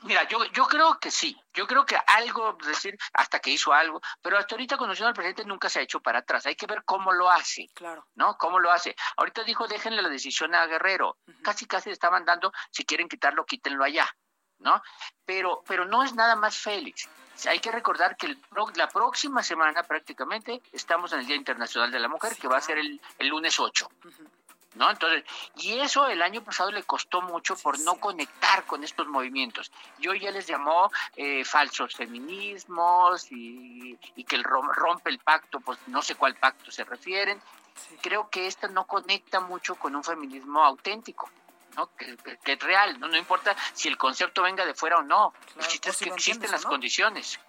[0.02, 4.00] Mira, yo, yo creo que sí, yo creo que algo, decir, hasta que hizo algo,
[4.20, 6.84] pero hasta ahorita conociendo al presidente nunca se ha hecho para atrás, hay que ver
[6.84, 8.06] cómo lo hace, claro.
[8.14, 8.36] ¿no?
[8.36, 8.94] Cómo lo hace.
[9.16, 13.46] Ahorita dijo, déjenle la decisión a Guerrero, casi casi le estaban dando, si quieren quitarlo,
[13.46, 14.14] quítenlo allá,
[14.58, 14.82] ¿no?
[15.24, 17.08] Pero, pero no es nada más Félix.
[17.48, 18.38] Hay que recordar que el,
[18.76, 22.60] la próxima semana prácticamente estamos en el Día Internacional de la Mujer, que va a
[22.60, 23.88] ser el, el lunes 8.
[24.74, 24.90] ¿No?
[24.90, 25.24] Entonces,
[25.56, 29.70] y eso el año pasado le costó mucho por no conectar con estos movimientos.
[29.98, 36.02] Yo ya les llamó eh, falsos feminismos y, que el rompe el pacto, pues no
[36.02, 37.40] sé cuál pacto se refieren.
[38.00, 41.30] Creo que esto no conecta mucho con un feminismo auténtico.
[41.76, 41.90] ¿no?
[41.96, 43.08] Que, es real, ¿no?
[43.08, 46.64] no importa si el concepto venga de fuera o no, claro, es que existen las
[46.64, 47.40] condiciones.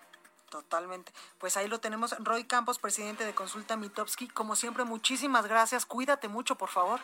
[0.55, 1.11] Totalmente.
[1.37, 2.15] Pues ahí lo tenemos.
[2.19, 4.29] Roy Campos, presidente de Consulta Mitowski.
[4.29, 5.85] Como siempre, muchísimas gracias.
[5.85, 7.01] Cuídate mucho, por favor.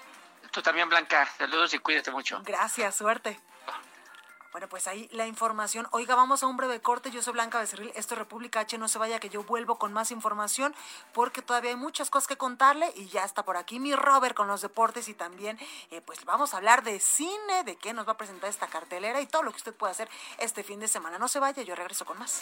[0.51, 1.27] Tú también, Blanca.
[1.37, 2.41] Saludos y cuídate mucho.
[2.45, 3.41] Gracias, suerte.
[4.51, 5.87] Bueno, pues ahí la información.
[5.91, 7.09] Oiga, vamos a un breve corte.
[7.09, 7.91] Yo soy Blanca Becerril.
[7.95, 8.77] Esto es República H.
[8.77, 10.75] No se vaya que yo vuelvo con más información
[11.13, 14.47] porque todavía hay muchas cosas que contarle y ya está por aquí mi Robert con
[14.47, 15.57] los deportes y también
[15.89, 19.21] eh, pues vamos a hablar de cine, de qué nos va a presentar esta cartelera
[19.21, 21.17] y todo lo que usted puede hacer este fin de semana.
[21.17, 22.41] No se vaya, yo regreso con más.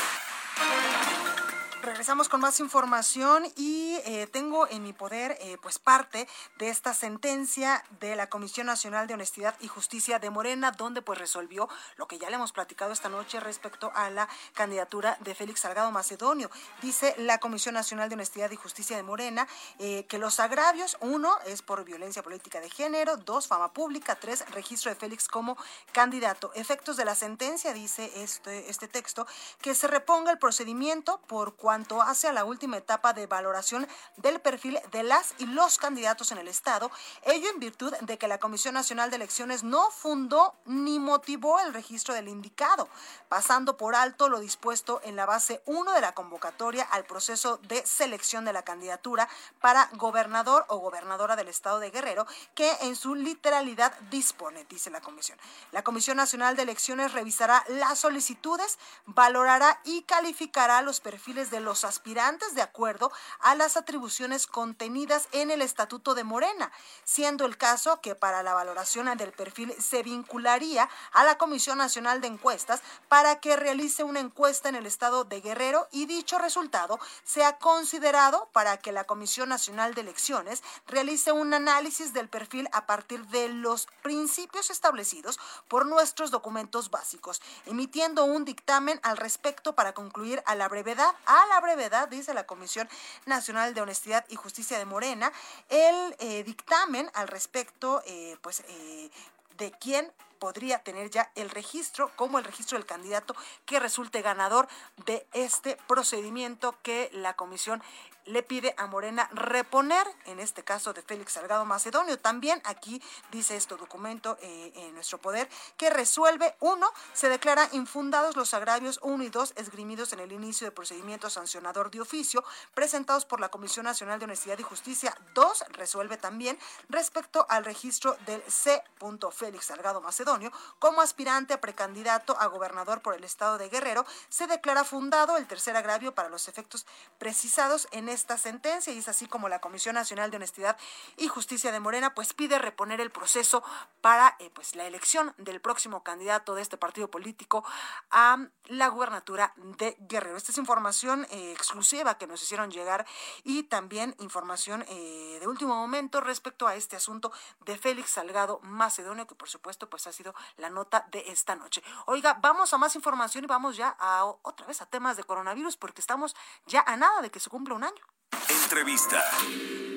[1.91, 6.25] Regresamos con más información y eh, tengo en mi poder eh, pues parte
[6.57, 11.19] de esta sentencia de la Comisión Nacional de Honestidad y Justicia de Morena, donde pues
[11.19, 15.59] resolvió lo que ya le hemos platicado esta noche respecto a la candidatura de Félix
[15.59, 16.49] Salgado Macedonio.
[16.81, 19.45] Dice la Comisión Nacional de Honestidad y Justicia de Morena
[19.77, 24.49] eh, que los agravios, uno, es por violencia política de género, dos, fama pública, tres,
[24.51, 25.57] registro de Félix como
[25.91, 26.53] candidato.
[26.55, 29.27] Efectos de la sentencia, dice este, este texto,
[29.61, 34.39] que se reponga el procedimiento por cual cuanto hace la última etapa de valoración del
[34.39, 36.91] perfil de las y los candidatos en el Estado,
[37.23, 41.73] ello en virtud de que la Comisión Nacional de Elecciones no fundó ni motivó el
[41.73, 42.87] registro del indicado,
[43.29, 47.83] pasando por alto lo dispuesto en la base 1 de la convocatoria al proceso de
[47.83, 49.27] selección de la candidatura
[49.59, 55.01] para gobernador o gobernadora del Estado de Guerrero, que en su literalidad dispone, dice la
[55.01, 55.39] Comisión.
[55.71, 61.70] La Comisión Nacional de Elecciones revisará las solicitudes, valorará y calificará los perfiles de los
[61.83, 66.71] aspirantes de acuerdo a las atribuciones contenidas en el Estatuto de Morena,
[67.03, 72.21] siendo el caso que para la valoración del perfil se vincularía a la Comisión Nacional
[72.21, 76.99] de Encuestas para que realice una encuesta en el estado de Guerrero y dicho resultado
[77.23, 82.85] sea considerado para que la Comisión Nacional de Elecciones realice un análisis del perfil a
[82.85, 89.93] partir de los principios establecidos por nuestros documentos básicos, emitiendo un dictamen al respecto para
[89.93, 92.89] concluir a la brevedad a la brevedad, dice la Comisión
[93.25, 95.31] Nacional de Honestidad y Justicia de Morena,
[95.69, 99.09] el eh, dictamen al respecto, eh, pues, eh,
[99.57, 104.67] de quién podría tener ya el registro, como el registro del candidato que resulte ganador
[105.05, 107.83] de este procedimiento que la comisión
[108.25, 112.19] le pide a Morena reponer, en este caso de Félix Salgado Macedonio.
[112.19, 118.35] También aquí dice este documento eh, en nuestro poder que resuelve, uno, se declara infundados
[118.35, 123.25] los agravios uno y dos esgrimidos en el inicio de procedimiento sancionador de oficio presentados
[123.25, 125.15] por la Comisión Nacional de Honestidad y Justicia.
[125.33, 126.57] Dos, resuelve también
[126.89, 128.83] respecto al registro del C.
[129.31, 134.05] Félix Salgado Macedonio como aspirante a precandidato a gobernador por el estado de Guerrero.
[134.29, 136.85] Se declara fundado el tercer agravio para los efectos
[137.17, 140.77] precisados en esta sentencia y es así como la Comisión Nacional de Honestidad
[141.17, 143.63] y Justicia de Morena pues pide reponer el proceso
[144.01, 147.63] para eh, pues la elección del próximo candidato de este partido político
[148.09, 150.37] a la gubernatura de Guerrero.
[150.37, 153.05] Esta es información eh, exclusiva que nos hicieron llegar
[153.43, 157.31] y también información eh, de último momento respecto a este asunto
[157.65, 161.83] de Félix Salgado Macedonio que por supuesto pues ha sido la nota de esta noche.
[162.05, 165.77] Oiga, vamos a más información y vamos ya a otra vez a temas de coronavirus
[165.77, 168.00] porque estamos ya a nada de que se cumpla un año.
[168.49, 169.23] Entrevista.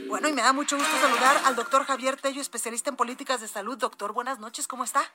[0.09, 3.49] Bueno, y me da mucho gusto saludar al doctor Javier Tello, especialista en políticas de
[3.49, 3.77] salud.
[3.77, 5.13] Doctor, buenas noches, ¿cómo está?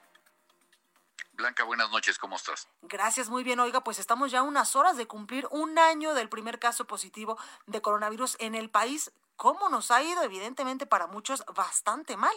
[1.34, 2.68] Blanca, buenas noches, ¿cómo estás?
[2.82, 3.62] Gracias, muy bien.
[3.62, 7.82] Oiga, pues estamos ya unas horas de cumplir un año del primer caso positivo de
[7.82, 9.12] coronavirus en el país.
[9.38, 10.22] ¿Cómo nos ha ido?
[10.22, 12.36] Evidentemente para muchos bastante mal.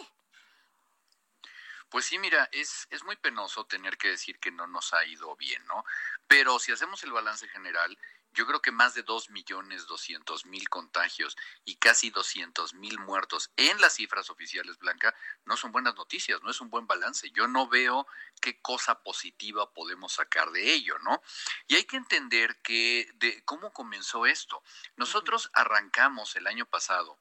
[1.89, 5.35] Pues sí, mira, es, es muy penoso tener que decir que no nos ha ido
[5.35, 5.83] bien, ¿no?
[6.27, 7.97] Pero si hacemos el balance general,
[8.33, 13.51] yo creo que más de dos millones doscientos mil contagios y casi doscientos mil muertos
[13.57, 15.15] en las cifras oficiales, Blanca,
[15.45, 17.29] no son buenas noticias, no es un buen balance.
[17.31, 18.07] Yo no veo
[18.41, 21.21] qué cosa positiva podemos sacar de ello, ¿no?
[21.67, 24.63] Y hay que entender que de cómo comenzó esto.
[24.95, 27.17] Nosotros arrancamos el año pasado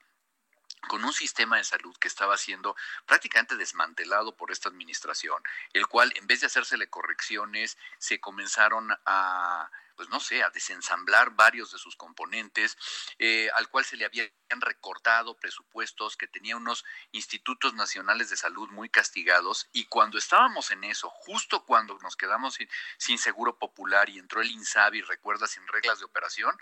[0.88, 2.75] con un sistema de salud que estaba siendo
[3.07, 5.40] prácticamente desmantelado por esta administración,
[5.72, 9.70] el cual en vez de hacérsele correcciones, se comenzaron a
[10.03, 12.77] pues no sé, a desensamblar varios de sus componentes,
[13.21, 18.69] eh, al cual se le habían recortado presupuestos, que tenía unos institutos nacionales de salud
[18.71, 24.11] muy castigados, y cuando estábamos en eso, justo cuando nos quedamos sin, sin seguro popular
[24.11, 26.53] y entró el INSABI, recuerda, sin reglas de operación,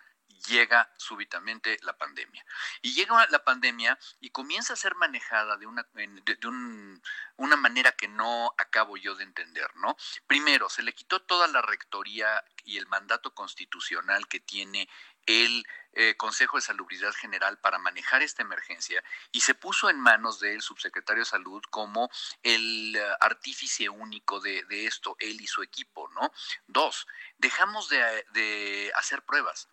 [0.49, 2.45] llega súbitamente la pandemia.
[2.83, 7.03] Y llega la pandemia y comienza a ser manejada de una, de, un,
[7.37, 9.97] una manera que no acabo yo de entender, ¿no?
[10.27, 14.89] Primero, se le quitó toda la rectoría y el mandato constitucional que tiene
[15.27, 20.39] el eh, Consejo de Salubridad General para manejar esta emergencia y se puso en manos
[20.41, 22.11] del subsecretario de Salud como
[22.43, 26.33] el uh, artífice único de, de, esto, él y su equipo, ¿no?
[26.67, 27.07] Dos,
[27.39, 29.69] dejamos de, de hacer pruebas.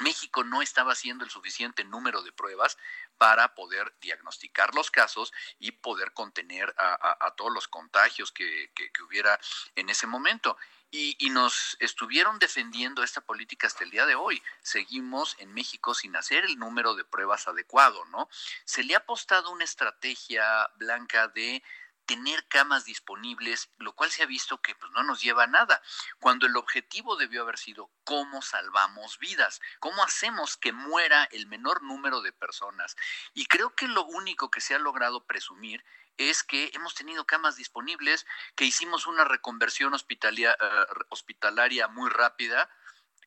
[0.00, 2.78] México no estaba haciendo el suficiente número de pruebas
[3.16, 8.70] para poder diagnosticar los casos y poder contener a, todos los contagios que,
[9.04, 9.38] hubiera
[9.74, 10.56] en ese momento.
[10.90, 14.42] Y, y, nos estuvieron defendiendo esta política hasta el día de hoy.
[14.62, 18.30] Seguimos en México sin hacer el número de pruebas adecuado, ¿no?
[18.64, 21.62] Se le ha apostado una estrategia blanca de
[22.08, 25.82] tener camas disponibles, lo cual se ha visto que pues, no nos lleva a nada,
[26.18, 31.82] cuando el objetivo debió haber sido cómo salvamos vidas, cómo hacemos que muera el menor
[31.82, 32.96] número de personas.
[33.34, 35.84] Y creo que lo único que se ha logrado presumir
[36.16, 39.96] es que hemos tenido camas disponibles, que hicimos una reconversión uh,
[41.10, 42.70] hospitalaria muy rápida,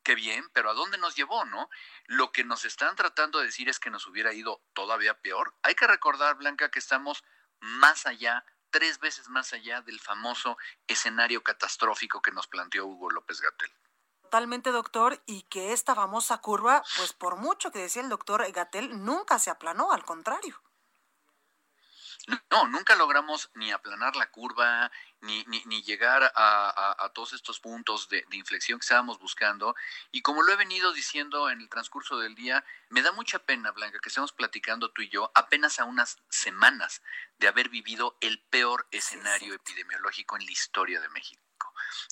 [0.03, 1.69] qué bien, pero ¿a dónde nos llevó, no?
[2.07, 5.53] Lo que nos están tratando de decir es que nos hubiera ido todavía peor.
[5.61, 7.23] Hay que recordar, Blanca, que estamos
[7.59, 10.57] más allá tres veces más allá del famoso
[10.87, 13.71] escenario catastrófico que nos planteó Hugo López Gatel.
[14.23, 19.03] Totalmente, doctor, y que esta famosa curva, pues por mucho que decía el doctor Gatel,
[19.03, 20.61] nunca se aplanó, al contrario.
[22.49, 27.59] No, nunca logramos ni aplanar la curva, ni, ni, ni llegar a, a, todos estos
[27.59, 29.75] puntos de, de, inflexión que estábamos buscando.
[30.11, 33.71] Y como lo he venido diciendo en el transcurso del día, me da mucha pena,
[33.71, 37.01] Blanca, que estemos platicando tú y yo apenas a unas semanas
[37.37, 39.71] de haber vivido el peor escenario sí, sí.
[39.71, 41.41] epidemiológico en la historia de México.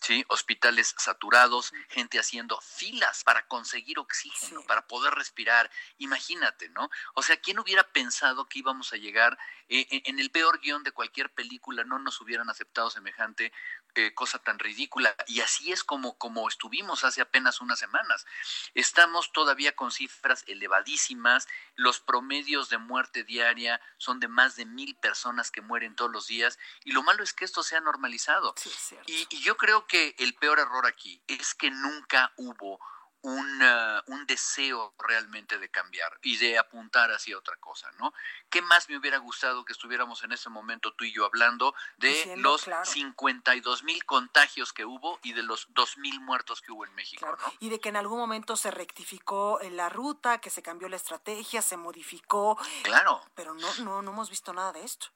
[0.01, 0.25] ¿Sí?
[0.29, 4.67] Hospitales saturados, gente haciendo filas para conseguir oxígeno, sí.
[4.67, 5.69] para poder respirar.
[5.97, 6.89] Imagínate, ¿no?
[7.13, 10.91] O sea, ¿quién hubiera pensado que íbamos a llegar eh, en el peor guion de
[10.91, 11.83] cualquier película?
[11.83, 13.51] No nos hubieran aceptado semejante
[13.99, 15.13] eh, cosa tan ridícula.
[15.27, 18.25] Y así es como, como estuvimos hace apenas unas semanas.
[18.73, 21.47] Estamos todavía con cifras elevadísimas.
[21.75, 26.27] Los promedios de muerte diaria son de más de mil personas que mueren todos los
[26.27, 26.59] días.
[26.83, 28.53] Y lo malo es que esto se ha normalizado.
[28.57, 32.79] Sí, es y, y yo creo que el peor error aquí es que nunca hubo
[33.21, 38.13] un, uh, un, deseo realmente de cambiar y de apuntar hacia otra cosa, ¿no?
[38.49, 42.09] ¿Qué más me hubiera gustado que estuviéramos en ese momento tú y yo hablando de
[42.09, 42.85] Diciendo, los claro.
[42.85, 47.25] 52 mil contagios que hubo y de los 2 mil muertos que hubo en México,
[47.25, 47.37] claro.
[47.41, 47.53] ¿no?
[47.59, 51.61] Y de que en algún momento se rectificó la ruta, que se cambió la estrategia,
[51.61, 52.57] se modificó.
[52.83, 53.21] Claro.
[53.35, 55.07] Pero no, no, no hemos visto nada de esto.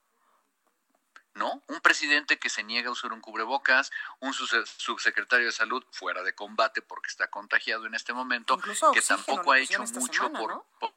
[1.36, 1.62] ¿No?
[1.67, 6.34] Un presidente que se niega a usar un cubrebocas, un subsecretario de salud fuera de
[6.36, 10.50] combate porque está contagiado en este momento, Incluso que tampoco ha hecho mucho semana, por,
[10.52, 10.65] ¿no?
[10.80, 10.93] por,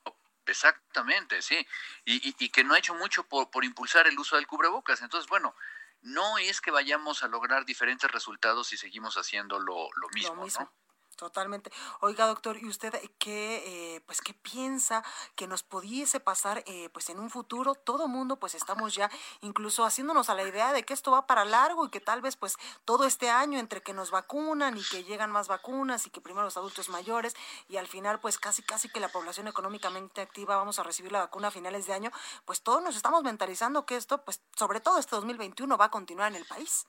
[0.47, 1.67] Exactamente, sí.
[2.05, 5.03] Y, y, y, que no ha hecho mucho por, por impulsar el uso del cubrebocas.
[5.03, 5.57] Entonces, bueno,
[6.03, 10.45] no es que vayamos a lograr diferentes resultados si seguimos haciendo lo, lo mismo, lo
[10.45, 10.61] mismo.
[10.61, 10.73] ¿no?
[11.17, 11.71] Totalmente.
[12.03, 15.03] Oiga, doctor, ¿y usted qué, eh, pues, qué piensa
[15.35, 17.75] que nos pudiese pasar, eh, pues, en un futuro?
[17.75, 21.47] Todo mundo, pues, estamos ya incluso haciéndonos a la idea de que esto va para
[21.47, 25.05] largo y que tal vez, pues, todo este año entre que nos vacunan y que
[25.05, 27.35] llegan más vacunas y que primero los adultos mayores
[27.67, 31.21] y al final, pues, casi, casi que la población económicamente activa vamos a recibir la
[31.21, 32.11] vacuna a finales de año,
[32.45, 36.29] pues, todos nos estamos mentalizando que esto, pues, sobre todo este 2021 va a continuar
[36.33, 36.87] en el país.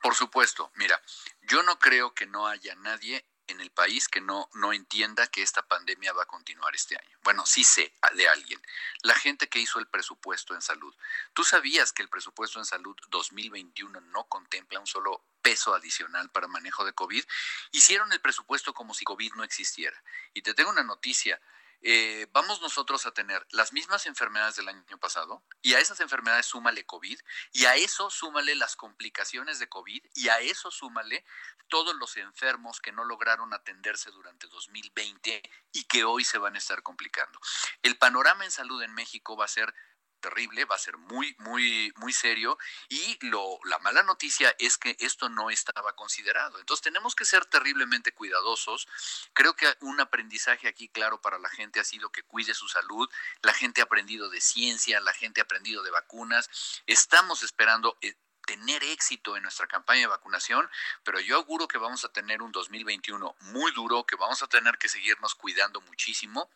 [0.00, 1.00] Por supuesto, mira,
[1.42, 5.42] yo no creo que no haya nadie en el país que no, no entienda que
[5.42, 7.18] esta pandemia va a continuar este año.
[7.24, 8.60] Bueno, sí sé de alguien.
[9.02, 10.94] La gente que hizo el presupuesto en salud.
[11.32, 16.46] ¿Tú sabías que el presupuesto en salud 2021 no contempla un solo peso adicional para
[16.46, 17.24] manejo de COVID?
[17.72, 20.00] Hicieron el presupuesto como si COVID no existiera.
[20.34, 21.40] Y te tengo una noticia.
[21.80, 26.46] Eh, vamos nosotros a tener las mismas enfermedades del año pasado y a esas enfermedades
[26.46, 27.18] súmale COVID
[27.52, 31.24] y a eso súmale las complicaciones de COVID y a eso súmale
[31.68, 36.58] todos los enfermos que no lograron atenderse durante 2020 y que hoy se van a
[36.58, 37.38] estar complicando.
[37.82, 39.72] El panorama en salud en México va a ser
[40.18, 42.58] terrible, va a ser muy, muy, muy serio
[42.88, 46.58] y lo, la mala noticia es que esto no estaba considerado.
[46.58, 48.88] Entonces tenemos que ser terriblemente cuidadosos.
[49.32, 53.08] Creo que un aprendizaje aquí claro para la gente ha sido que cuide su salud.
[53.42, 56.82] La gente ha aprendido de ciencia, la gente ha aprendido de vacunas.
[56.86, 58.14] Estamos esperando eh,
[58.46, 60.70] tener éxito en nuestra campaña de vacunación,
[61.04, 64.78] pero yo auguro que vamos a tener un 2021 muy duro, que vamos a tener
[64.78, 66.48] que seguirnos cuidando muchísimo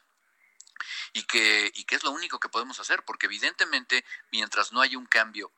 [1.13, 4.99] y que, y que es lo único que podemos hacer, porque evidentemente mientras no haya
[4.99, 5.53] un cambio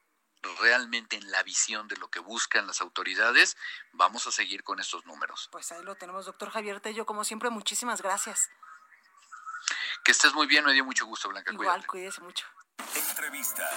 [0.61, 3.57] realmente en la visión de lo que buscan las autoridades,
[3.93, 5.49] vamos a seguir con estos números.
[5.51, 8.51] Pues ahí lo tenemos, doctor Javier Tello, como siempre, muchísimas gracias.
[10.05, 11.53] Que estés muy bien, me dio mucho gusto, Blanca.
[11.53, 12.47] Igual, cuídese mucho.
[12.79, 13.69] Entrevista.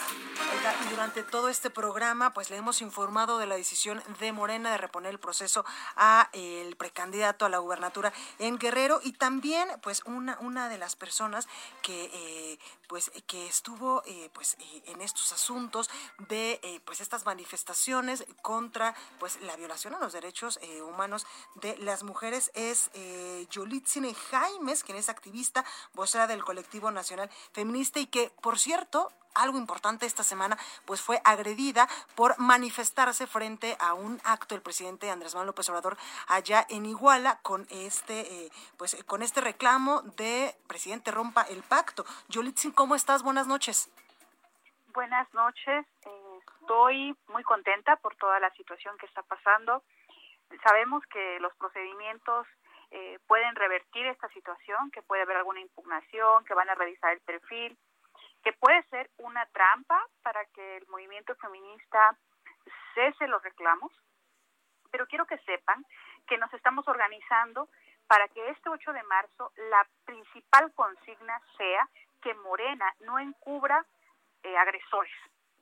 [0.86, 4.78] y durante todo este programa, pues le hemos informado de la decisión de Morena de
[4.78, 10.38] reponer el proceso a el precandidato a la gubernatura en Guerrero y también, pues una
[10.42, 11.48] una de las personas
[11.82, 15.90] que eh, pues que estuvo eh, pues eh, en estos asuntos
[16.30, 21.26] de pues estas manifestaciones contra pues la violación a los derechos humanos
[21.56, 22.90] de las mujeres es
[23.50, 29.58] Yolitzine Jaimes, quien es activista, vocera del colectivo nacional feminista y que, por cierto algo
[29.58, 35.34] importante esta semana, pues fue agredida por manifestarse frente a un acto del presidente Andrés
[35.34, 41.12] Manuel López Obrador allá en Iguala con este, eh, pues con este reclamo de presidente
[41.12, 42.06] rompa el pacto.
[42.30, 43.24] Yolitzin, ¿cómo estás?
[43.24, 43.90] Buenas noches.
[44.94, 45.86] Buenas noches.
[46.06, 49.84] Eh, estoy muy contenta por toda la situación que está pasando.
[50.64, 52.48] Sabemos que los procedimientos
[52.92, 57.20] eh, pueden revertir esta situación, que puede haber alguna impugnación, que van a revisar el
[57.20, 57.78] perfil,
[58.44, 62.18] que puede ser una trampa para que el movimiento feminista
[62.94, 63.92] cese los reclamos,
[64.92, 65.86] pero quiero que sepan
[66.28, 67.70] que nos estamos organizando
[68.08, 71.88] para que este 8 de marzo la principal consigna sea
[72.22, 73.86] que Morena no encubra
[74.44, 75.14] eh, agresores,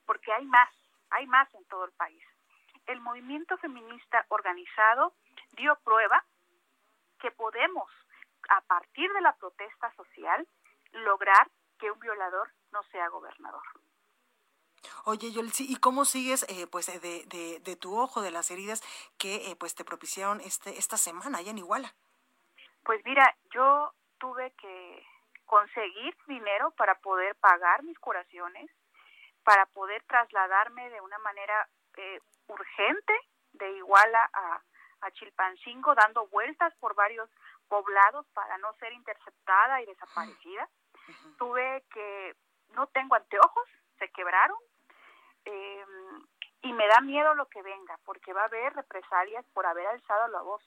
[0.05, 0.69] porque hay más,
[1.09, 2.23] hay más en todo el país.
[2.85, 5.13] El movimiento feminista organizado
[5.53, 6.23] dio prueba
[7.19, 7.89] que podemos,
[8.49, 10.47] a partir de la protesta social,
[10.91, 11.49] lograr
[11.79, 13.63] que un violador no sea gobernador.
[15.05, 18.83] Oye, Yolitsi, ¿y cómo sigues eh, pues de, de, tu ojo, de las heridas
[19.17, 21.95] que eh, pues te propiciaron este esta semana allá en Iguala?
[22.83, 25.05] Pues mira, yo tuve que
[25.45, 28.69] conseguir dinero para poder pagar mis curaciones,
[29.43, 31.67] para poder trasladarme de una manera
[31.97, 33.13] eh, urgente
[33.53, 34.61] de Iguala a,
[35.01, 37.29] a Chilpancingo, dando vueltas por varios
[37.69, 40.67] poblados para no ser interceptada y desaparecida.
[41.37, 42.35] Tuve que
[42.69, 44.57] no tengo anteojos, se quebraron,
[45.45, 45.85] eh,
[46.61, 50.27] y me da miedo lo que venga, porque va a haber represalias por haber alzado
[50.29, 50.63] la voz.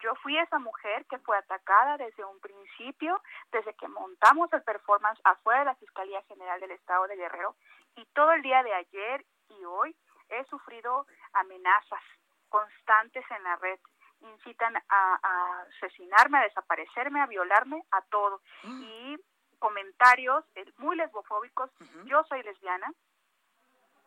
[0.00, 5.20] Yo fui esa mujer que fue atacada desde un principio, desde que montamos el performance
[5.24, 7.56] afuera de la Fiscalía General del Estado de Guerrero,
[7.96, 9.96] y todo el día de ayer y hoy
[10.28, 12.02] he sufrido amenazas
[12.48, 13.78] constantes en la red.
[14.20, 18.40] Incitan a, asesinarme, a desaparecerme, a violarme, a todo.
[18.64, 18.82] Mm.
[18.82, 19.16] Y
[19.58, 21.70] comentarios eh, muy lesbofóbicos.
[22.04, 22.92] Yo soy lesbiana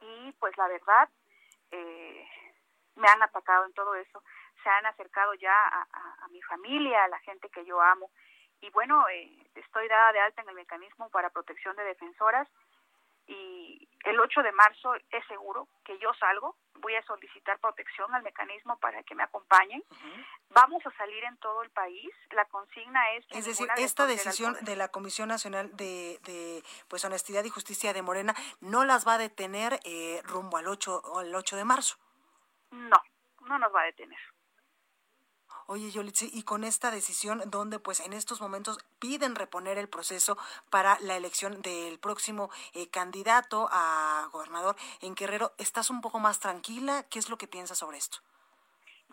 [0.02, 1.10] y pues la verdad
[1.72, 2.28] eh,
[2.96, 4.24] me han atacado en todo eso.
[4.64, 8.12] Se han acercado ya a, mi familia, a la gente que yo amo.
[8.62, 12.48] Y bueno, eh, estoy dada de alta en el mecanismo para protección de defensoras
[13.32, 18.24] y el 8 de marzo es seguro que yo salgo, voy a solicitar protección al
[18.24, 19.84] mecanismo para que me acompañen.
[20.50, 22.10] Vamos a salir en todo el país.
[22.32, 23.26] La consigna es...
[23.30, 28.02] Es decir, esta decisión de la Comisión Nacional de, de, pues Honestidad y Justicia de
[28.02, 31.98] Morena no las va a detener eh, rumbo al 8, al 8 de marzo.
[32.72, 33.02] No,
[33.42, 34.20] no nos va a detener.
[35.74, 40.36] Oye, Yolitzi, y con esta decisión donde pues en estos momentos piden reponer el proceso
[40.70, 46.42] para la elección del próximo eh, candidato a gobernador en Guerrero, ¿estás un poco más
[46.42, 47.06] tranquila?
[47.10, 48.18] ¿Qué es lo que piensas sobre esto?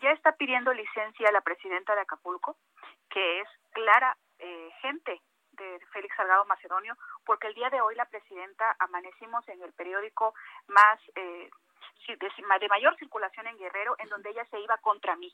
[0.01, 2.57] Ya está pidiendo licencia la presidenta de Acapulco,
[3.09, 5.21] que es clara eh, gente
[5.53, 10.33] de Félix Salgado Macedonio, porque el día de hoy la presidenta amanecimos en el periódico
[10.67, 11.49] más eh,
[12.05, 15.33] de mayor circulación en Guerrero, en donde ella se iba contra mí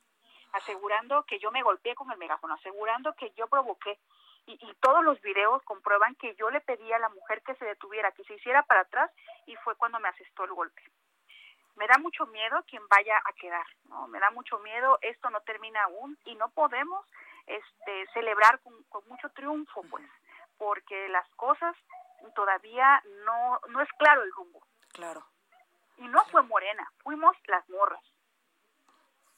[0.55, 3.99] asegurando que yo me golpeé con el megáfono, asegurando que yo provoqué.
[4.47, 7.65] Y, y, todos los videos comprueban que yo le pedí a la mujer que se
[7.65, 9.11] detuviera, que se hiciera para atrás
[9.47, 10.83] y fue cuando me asestó el golpe.
[11.75, 14.07] Me da mucho miedo quien vaya a quedar, ¿no?
[14.07, 17.03] Me da mucho miedo, esto no termina aún y no podemos
[17.47, 20.07] este, celebrar con, con mucho triunfo, pues,
[20.57, 21.75] porque las cosas
[22.35, 24.61] todavía no, no es claro el rumbo.
[24.93, 25.25] Claro.
[25.97, 28.03] Y no fue Morena, fuimos las morras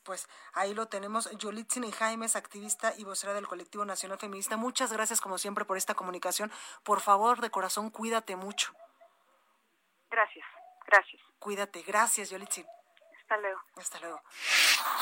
[0.08, 1.30] pues ahí lo tenemos.
[1.32, 4.56] Yolitzin y Jaimes, activista y vocera del Colectivo Nacional Feminista.
[4.56, 6.50] Muchas gracias, como siempre, por esta comunicación.
[6.84, 8.74] Por favor, de corazón, cuídate mucho.
[10.10, 10.48] Gracias,
[10.88, 11.22] gracias.
[11.40, 12.66] Cuídate, gracias, Yolitzin.
[13.20, 13.60] Hasta luego.
[13.76, 14.22] Hasta luego.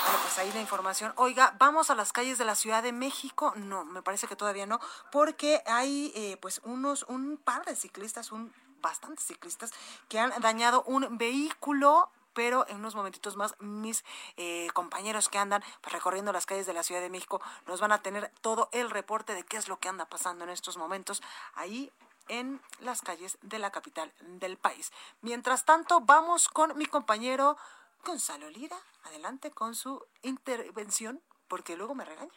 [0.01, 1.13] Bueno, pues ahí la información.
[1.17, 3.53] Oiga, vamos a las calles de la Ciudad de México.
[3.57, 4.79] No, me parece que todavía no,
[5.11, 8.51] porque hay eh, pues unos, un par de ciclistas, un
[8.81, 9.71] bastantes ciclistas
[10.09, 14.03] que han dañado un vehículo pero en unos momentitos más mis
[14.37, 17.91] eh, compañeros que andan pues, recorriendo las calles de la Ciudad de México nos van
[17.91, 21.23] a tener todo el reporte de qué es lo que anda pasando en estos momentos
[21.55, 21.91] ahí
[22.27, 24.91] en las calles de la capital del país.
[25.21, 27.57] Mientras tanto, vamos con mi compañero
[28.03, 28.77] Gonzalo Lira.
[29.03, 32.31] Adelante con su intervención, porque luego me regaña.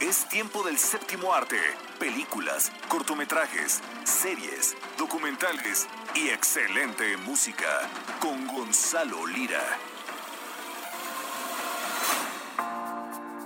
[0.00, 1.60] Es tiempo del séptimo arte.
[1.98, 7.86] Películas, cortometrajes, series, documentales y excelente música
[8.18, 9.62] con Gonzalo Lira.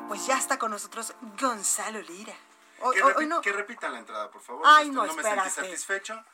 [0.07, 2.35] Pues ya está con nosotros Gonzalo Lira.
[2.83, 3.41] Hoy, que, hoy, repi hoy no.
[3.41, 4.63] que, repitan la entrada, por favor.
[4.65, 5.51] Ay, Esto, no, no me espérate.
[5.51, 6.25] sentí satisfecho.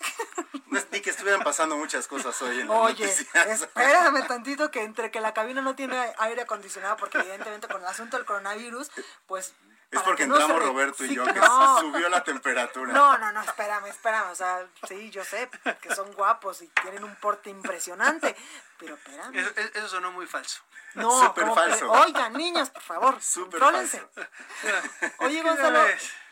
[0.92, 3.62] Ni que estuvieran pasando muchas cosas hoy en la Oye, noticias.
[3.62, 7.86] espérame tantito que entre que la cabina no tiene aire acondicionado, porque evidentemente con el
[7.86, 8.90] asunto del coronavirus,
[9.26, 9.54] pues...
[9.90, 11.80] Es porque no entramos Roberto y sí, yo, que no.
[11.80, 12.92] subió la temperatura.
[12.92, 14.30] No, no, no, espérame, espérame.
[14.30, 18.36] O sea, sí, yo sé que son guapos y tienen un porte impresionante,
[18.80, 19.36] pero espérame.
[19.38, 20.60] Eso, eso sonó muy falso.
[20.94, 21.88] No, Súper ¿cómo falso.
[21.88, 23.98] Oigan, niños, por favor, Súper falso.
[25.18, 25.80] Oye, ¿Qué Gonzalo,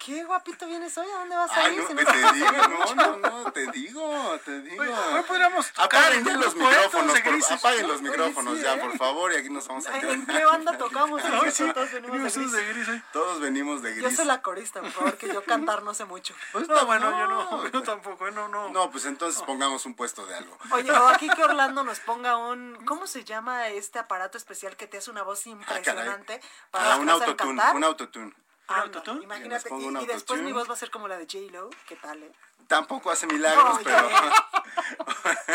[0.05, 1.07] qué guapito vienes hoy.
[1.09, 1.82] ¿A dónde vas a Ay, ir?
[1.82, 4.82] no, Si te no- digo, no, no, no, te digo, te digo.
[4.82, 8.64] Hoy, hoy podríamos tocar Apaguen en ya los micrófonos, por- apaguen los Oye, micrófonos sí,
[8.64, 8.78] ya, ¿eh?
[8.80, 10.38] por favor, y aquí nos vamos a ¿En quedar.
[10.38, 11.22] qué banda tocamos?
[11.22, 12.53] Hoy sí, Todos venimos de gris.
[12.53, 13.03] de gris hoy.
[13.12, 14.16] Todos venimos de Yo gris.
[14.16, 16.34] soy la corista, por favor, que yo cantar no sé mucho.
[16.53, 17.51] Pues está bueno, yo no.
[17.51, 18.70] no, yo tampoco, no, no.
[18.70, 20.57] No, pues entonces pongamos un puesto de algo.
[20.72, 22.78] Oye, o aquí que Orlando nos ponga un.
[22.86, 26.41] ¿Cómo se llama este aparato especial que te hace una voz impresionante
[26.72, 27.76] Ah, las un clases de autotune, cantar?
[27.76, 28.34] un autotune.
[28.68, 31.70] Ah, no, Imagínate, y, un después mi voz va a ser como la de J-Lo.
[31.86, 32.32] ¿Qué tal, eh?
[32.66, 34.09] Tampoco hace milagros, pero...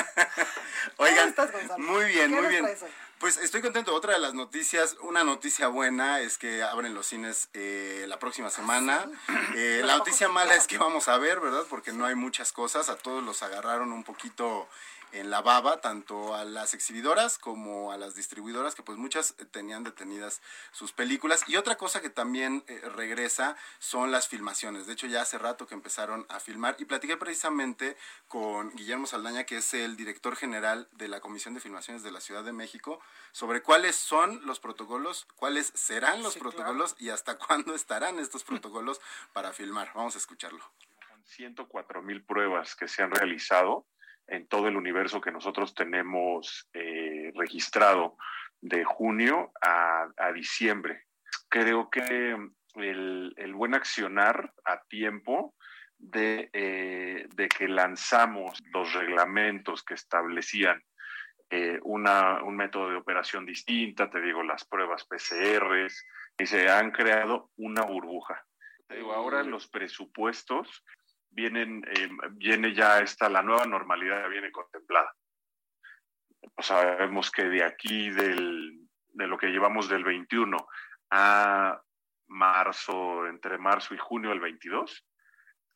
[0.98, 1.78] Oigan, estás, Gonzalo?
[1.78, 2.68] muy bien, ¿Qué muy bien.
[3.20, 3.94] Pues estoy contento.
[3.94, 8.50] Otra de las noticias, una noticia buena es que abren los cines eh, la próxima
[8.50, 9.06] semana.
[9.56, 11.64] Eh, la noticia mala es que vamos a ver, ¿verdad?
[11.70, 12.90] Porque no hay muchas cosas.
[12.90, 14.68] A todos los agarraron un poquito
[15.14, 19.46] en la baba, tanto a las exhibidoras como a las distribuidoras, que pues muchas eh,
[19.46, 20.42] tenían detenidas
[20.72, 21.44] sus películas.
[21.48, 24.88] Y otra cosa que también eh, regresa son las filmaciones.
[24.88, 27.96] De hecho, ya hace rato que empezaron a filmar y platiqué precisamente
[28.28, 32.20] con Guillermo Saldaña, que es el director general de la Comisión de Filmaciones de la
[32.20, 33.00] Ciudad de México,
[33.32, 36.56] sobre cuáles son los protocolos, cuáles serán los Sí, claro.
[36.56, 39.00] protocolos y hasta cuándo estarán estos protocolos
[39.32, 39.92] para filmar.
[39.94, 40.64] Vamos a escucharlo.
[41.26, 43.86] 104 mil pruebas que se han realizado
[44.28, 48.18] en todo el universo que nosotros tenemos eh, registrado
[48.62, 51.04] de junio a, a diciembre.
[51.50, 52.38] Creo que
[52.76, 55.54] el, el buen accionar a tiempo
[55.98, 60.82] de, eh, de que lanzamos los reglamentos que establecían
[61.50, 66.06] eh, una, un método de operación distinta, te digo, las pruebas PCRs,
[66.38, 68.44] y se han creado una burbuja.
[68.88, 70.84] Te digo, ahora los presupuestos
[71.34, 75.14] vienen, eh, viene ya esta, la nueva normalidad viene contemplada.
[76.60, 80.58] Sabemos que de aquí, del, de lo que llevamos del 21
[81.12, 81.82] a
[82.28, 85.06] marzo, entre marzo y junio del 22,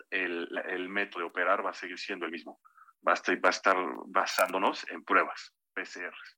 [0.10, 2.60] el, el método de operar va a seguir siendo el mismo.
[3.08, 3.78] Va a estar, va a estar
[4.08, 6.38] basándonos en pruebas PCRs.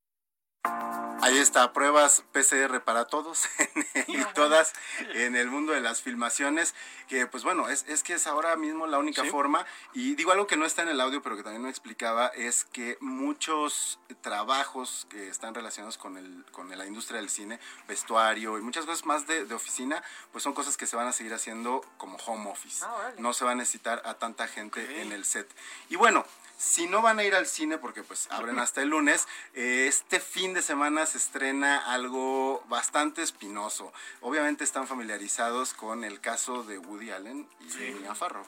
[1.22, 3.46] Ahí está, pruebas PCR para todos
[4.08, 4.74] y todas
[5.14, 6.74] en el mundo de las filmaciones,
[7.08, 9.30] que pues bueno, es, es que es ahora mismo la única Sí.
[9.30, 9.66] forma.
[9.94, 12.66] Y digo algo que no está en el audio, pero que también me explicaba, es
[12.66, 18.62] que muchos trabajos que están relacionados con, el, con la industria del cine, vestuario y
[18.62, 20.02] muchas cosas más de, de oficina,
[20.32, 22.84] pues son cosas que se van a seguir haciendo como home office.
[22.86, 25.50] Ah, no se va a necesitar a tanta gente en el set.
[25.90, 26.26] Y bueno,
[26.60, 30.20] si no van a ir al cine, porque pues abren hasta el lunes, eh, este
[30.20, 33.94] fin de semana se estrena algo bastante espinoso.
[34.20, 38.46] Obviamente están familiarizados con el caso de Woody Allen y Mia Farrow.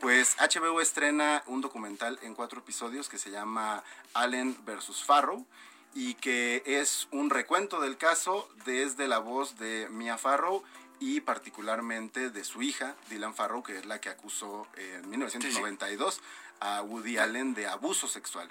[0.00, 5.46] Pues HBO estrena un documental en cuatro episodios que se llama Allen versus Farrow.
[5.96, 10.64] y que es un recuento del caso desde la voz de Mia Farrow
[10.98, 16.20] y particularmente de su hija, Dylan Farrow, que es la que acusó en 1992
[16.60, 18.48] a Woody Allen de abuso sexual,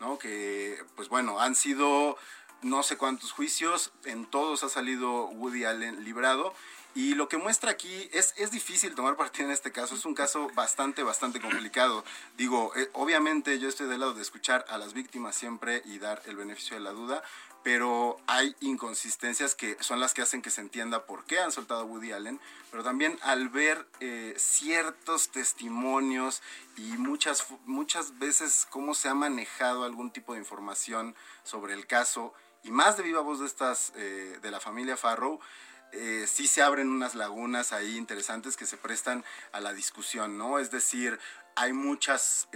[0.00, 0.18] ¿no?
[0.18, 2.16] Que, pues bueno, han sido
[2.62, 6.54] no sé cuántos juicios, en todos ha salido Woody Allen librado.
[6.94, 10.14] Y lo que muestra aquí es, es difícil tomar partido en este caso, es un
[10.14, 12.02] caso bastante, bastante complicado.
[12.38, 16.22] Digo, eh, obviamente yo estoy del lado de escuchar a las víctimas siempre y dar
[16.24, 17.22] el beneficio de la duda,
[17.66, 21.80] pero hay inconsistencias que son las que hacen que se entienda por qué han soltado
[21.80, 22.40] a Woody Allen,
[22.70, 26.42] pero también al ver eh, ciertos testimonios
[26.76, 32.32] y muchas, muchas veces cómo se ha manejado algún tipo de información sobre el caso,
[32.62, 35.40] y más de viva voz de estas, eh, de la familia Farrow,
[35.90, 40.60] eh, sí se abren unas lagunas ahí interesantes que se prestan a la discusión, ¿no?
[40.60, 41.18] Es decir,
[41.56, 42.46] hay muchas,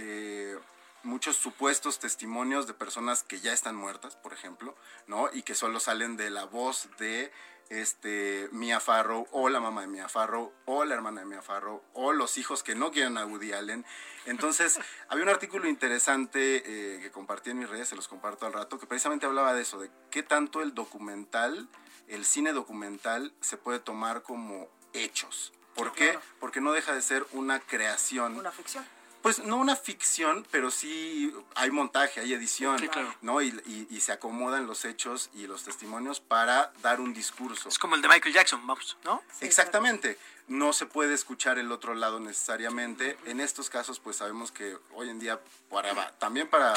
[1.03, 4.75] muchos supuestos testimonios de personas que ya están muertas, por ejemplo,
[5.07, 5.29] ¿no?
[5.33, 7.31] Y que solo salen de la voz de
[7.71, 11.81] este, Mia Farrow o la mamá de Mia Farrow o la hermana de Mia Farrow
[11.93, 13.85] o los hijos que no quieren a Woody Allen.
[14.25, 18.53] Entonces, había un artículo interesante eh, que compartí en mis redes, se los comparto al
[18.53, 21.69] rato, que precisamente hablaba de eso, de qué tanto el documental,
[22.07, 25.53] el cine documental se puede tomar como hechos.
[25.75, 26.19] ¿Por qué?
[26.41, 28.37] Porque no deja de ser una creación.
[28.37, 28.85] Una ficción.
[29.21, 33.13] Pues no una ficción, pero sí hay montaje, hay edición, Sí, claro.
[33.21, 33.41] ¿no?
[33.41, 37.69] Y, y- y se acomodan los hechos y los testimonios para dar un discurso.
[37.69, 39.21] Es como el de Michael Jackson, vamos, ¿no?
[39.41, 40.17] Exactamente.
[40.47, 43.17] No se puede escuchar el otro lado necesariamente.
[43.25, 46.73] En estos casos, pues sabemos que hoy en día, para, también para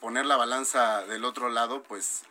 [0.00, 2.22] poner la balanza del otro lado, pues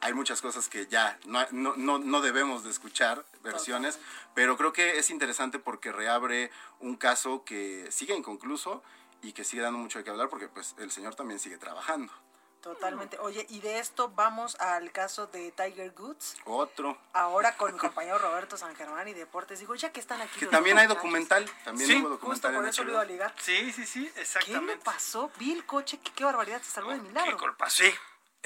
[0.00, 3.98] hay muchas cosas que ya no, no, no, no debemos de escuchar, versiones,
[4.34, 8.82] pero creo que es interesante porque reabre un caso que sigue inconcluso
[9.22, 12.12] y que sigue dando mucho de qué hablar porque pues el señor también sigue trabajando.
[12.60, 13.16] Totalmente.
[13.20, 16.36] Oye, y de esto vamos al caso de Tiger Goods.
[16.46, 16.98] Otro.
[17.12, 19.60] Ahora con mi compañero Roberto San Germán y Deportes.
[19.60, 20.40] Digo, ya que están aquí.
[20.40, 23.04] Que también hay documental, también Sí, hubo documental Justo por en eso lo iba a
[23.04, 23.34] ligar.
[23.38, 24.74] Sí, sí, sí, ¿Qué exactamente.
[24.74, 25.30] le pasó?
[25.38, 27.36] Vi el coche, qué barbaridad, se salvó de milagro.
[27.36, 27.70] ¿Qué culpa?
[27.70, 27.88] Sí.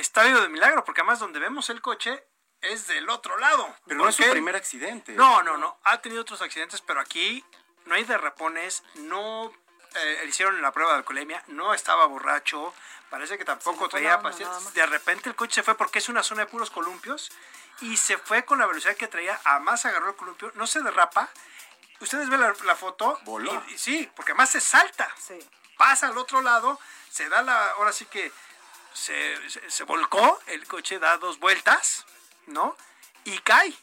[0.00, 2.24] Está vivo de milagro, porque además donde vemos el coche
[2.60, 3.74] es del otro lado.
[3.86, 5.12] Pero no es su primer accidente.
[5.12, 5.78] No, no, no.
[5.84, 7.44] Ha tenido otros accidentes, pero aquí
[7.86, 9.52] no hay derrapones, no
[9.94, 12.72] eh, hicieron la prueba de alcoholemia, no estaba borracho,
[13.08, 14.38] parece que tampoco traía más.
[14.74, 17.30] De repente el coche se fue porque es una zona de puros columpios
[17.80, 21.28] y se fue con la velocidad que traía, además agarró el columpio, no se derrapa.
[22.00, 23.18] Ustedes ven la, la foto.
[23.24, 23.62] Voló.
[23.68, 25.12] y- y sí, porque además se salta.
[25.18, 25.38] Sí.
[25.76, 26.78] Pasa al otro lado,
[27.10, 27.70] se da la.
[27.72, 28.30] Ahora sí que
[28.92, 32.06] se, se- se volcó, el coche da dos vueltas,
[32.46, 32.76] ¿no?
[33.24, 33.74] Y cae.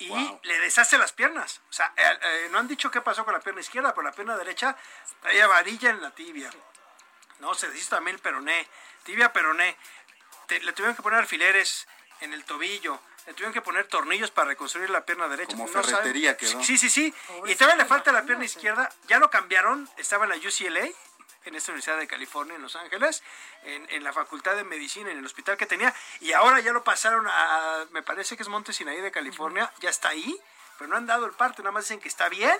[0.00, 0.40] Y Wow.
[0.44, 1.60] le deshace las piernas.
[1.70, 4.12] O sea, eh, eh, no han dicho qué pasó con la pierna izquierda, pero la
[4.14, 4.76] pierna derecha
[5.22, 6.50] traía varilla en la tibia.
[7.40, 8.68] No, se deshizo también el peroné.
[9.02, 9.76] Tibia, peroné.
[10.46, 11.86] Te- le tuvieron que poner alfileres
[12.20, 13.00] en el tobillo.
[13.26, 15.52] Le tuvieron que poner tornillos para reconstruir la pierna derecha.
[15.56, 16.62] Como No saben- ferretería quedó.
[16.62, 17.12] Sí, sí, sí.
[17.46, 18.88] Y todavía le falta la pierna izquierda.
[19.08, 19.88] Ya lo cambiaron.
[19.96, 20.88] Estaba en la UCLA,
[21.48, 23.22] en esta Universidad de California, en Los Ángeles,
[23.64, 25.94] en, en la Facultad de Medicina, en el hospital que tenía.
[26.20, 29.72] Y ahora ya lo pasaron a, me parece que es Monte Sinaí de California.
[29.80, 30.38] Ya está ahí,
[30.78, 31.62] pero no han dado el parte.
[31.62, 32.58] Nada más dicen que está bien.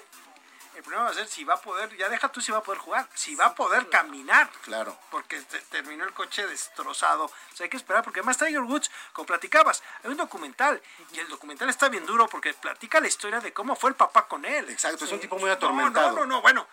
[0.74, 2.62] El problema va a ser si va a poder, ya deja tú si va a
[2.62, 4.96] poder jugar, si va a poder caminar Claro.
[5.10, 7.24] porque te- terminó el coche destrozado.
[7.24, 10.80] O sea, hay que esperar, porque además Tiger Woods, como platicabas, hay un documental,
[11.12, 14.28] y el documental está bien duro porque platica la historia de cómo fue el papá
[14.28, 14.70] con él.
[14.70, 16.10] Exacto, es un tipo muy No, atormentado.
[16.12, 16.68] no, no, no, bueno,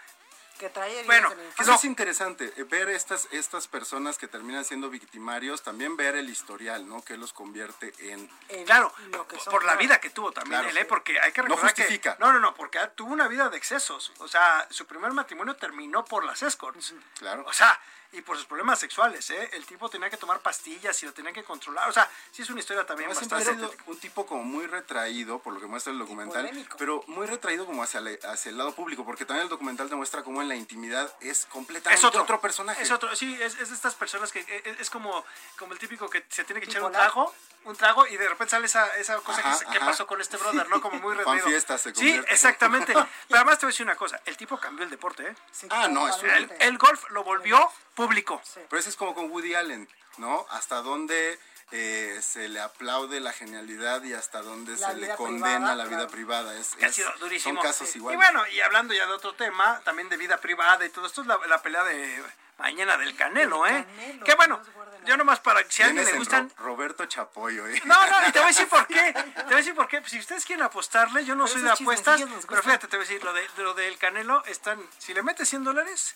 [0.60, 4.64] Que trae Bueno, en el Eso es interesante, eh, ver estas, estas personas que terminan
[4.64, 7.01] siendo victimarios, también ver el historial, ¿no?
[7.01, 8.30] Que los convierte en...
[8.49, 10.70] en claro, lo que por, son, por la vida que tuvo también Claro.
[10.70, 10.86] él, ¿eh?
[10.86, 12.16] porque hay que No recordar justifica.
[12.16, 12.24] que...
[12.24, 14.14] No, no, no, porque ah, tuvo una vida de excesos.
[14.20, 16.93] O sea, su primer matrimonio terminó por las escorts.
[17.20, 17.43] Claro.
[17.47, 17.78] O sea,
[18.12, 19.49] y por sus problemas sexuales, ¿eh?
[19.53, 21.89] El tipo tenía que tomar pastillas y lo tenía que controlar.
[21.89, 23.43] O sea, sí es una historia también bastante...
[23.43, 27.66] sido un tipo como muy retraído, por lo que muestra el documental, pero muy retraído
[27.66, 30.47] como hacia, le- hacia el lado público, porque también el documental te muestra cómo en
[30.47, 32.82] la intimidad es completamente Es otro, otro, personaje.
[32.82, 35.26] Es otro, sí, es, es de estas personas que eh, es, es como,
[35.58, 37.34] como el típico que se tiene que echar un trago,
[37.66, 39.86] un trago y de repente sale esa, esa cosa Ajá, que, ¿qué ajá.
[39.88, 40.80] pasó con este brother, ¿no?
[40.82, 41.47] Como muy retraído.
[41.47, 42.93] Fiesta se Sí, exactamente.
[43.28, 45.36] Pero además te voy a decir una cosa, el tipo cambió el deporte, ¿eh?
[45.51, 48.41] Sí, Ah, no, es un- El, el golf lo volvió público.
[48.69, 50.45] Pero eso es como con Woody Allen, ¿no?
[50.51, 51.39] Hasta dónde
[51.71, 55.83] eh, se le aplaude la genialidad y hasta dónde La se le condena privada, la
[55.85, 56.11] vida claro.
[56.11, 56.55] privada.
[56.59, 57.55] Es, que ha sido durísimo.
[57.55, 57.97] Son casos Sí.
[57.97, 58.19] iguales.
[58.19, 61.21] Y bueno, y hablando ya de otro tema, también de vida privada y todo esto,
[61.21, 62.23] es la, la pelea de
[62.59, 63.85] mañana del Canelo, Del ¿eh?
[63.85, 64.61] Canelo, que bueno,
[65.05, 66.49] yo nomás para si a alguien le gustan...
[66.57, 67.81] Ro- Roberto Chapoyo, ¿eh?
[67.85, 69.13] No, no, y te voy a decir por qué.
[69.35, 70.01] Te voy a decir por qué.
[70.05, 72.21] Si ustedes quieren apostarle, yo no Pero soy de apuestas.
[72.47, 74.81] Pero fíjate, te voy a decir, lo, de, lo del Canelo están.
[74.99, 76.15] Si le metes 100 dólares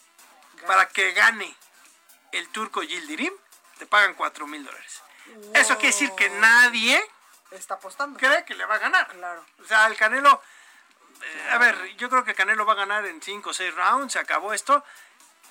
[0.67, 1.55] para que gane
[2.31, 3.33] el turco Yildirim,
[3.77, 5.01] te pagan 4 mil dólares.
[5.53, 6.99] Eso quiere decir que nadie
[7.51, 8.17] está apostando.
[8.19, 9.07] Cree que le va a ganar.
[9.09, 9.45] Claro.
[9.63, 10.41] O sea, el Canelo,
[11.21, 14.13] eh, a ver, yo creo que Canelo va a ganar en 5 o 6 rounds,
[14.13, 14.83] se acabó esto.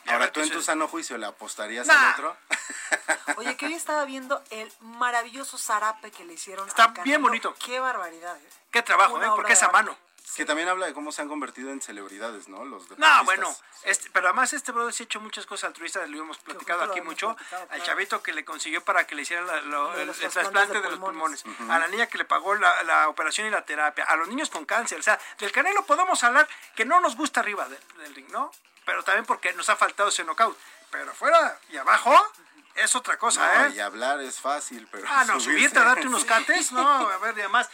[0.06, 2.08] Ahora, ¿tú en tu sano juicio le apostarías Nah.
[2.08, 2.36] al otro?
[3.36, 7.04] Oye, que hoy estaba viendo el maravilloso zarape que le hicieron Está a Canelo.
[7.04, 7.54] bien bonito.
[7.64, 8.36] Qué barbaridad.
[8.36, 8.48] ¿eh?
[8.70, 9.30] Qué trabajo, Una ¿eh?
[9.36, 9.76] Porque es a arte.
[9.76, 9.98] mano.
[10.36, 12.64] Que también habla de cómo se han convertido en celebridades, ¿no?
[12.64, 13.24] Los No, deportistas.
[13.24, 16.82] bueno, este, pero además este brother sí ha hecho muchas cosas altruistas, lo hemos platicado
[16.84, 19.94] aquí hemos mucho, platicado, al chavito que le consiguió para que le hicieran la- lo-
[19.94, 21.44] el, los el trasplantes trasplante de de, los pulmones.
[21.68, 24.50] a la niña que le pagó la, la operación y la terapia, a los niños
[24.50, 28.14] con cáncer, o sea, del Canelo podemos hablar que no nos gusta arriba de- del
[28.14, 28.50] ring, ¿no?
[28.84, 30.56] Pero también porque nos ha faltado ese knockout,
[30.90, 32.14] pero afuera y abajo
[32.74, 33.72] es otra cosa, No, ¿eh?
[33.74, 35.04] y hablar es fácil, pero.
[35.10, 37.68] Ah, no, subirse- subirte a darte unos cates, no, a ver, y además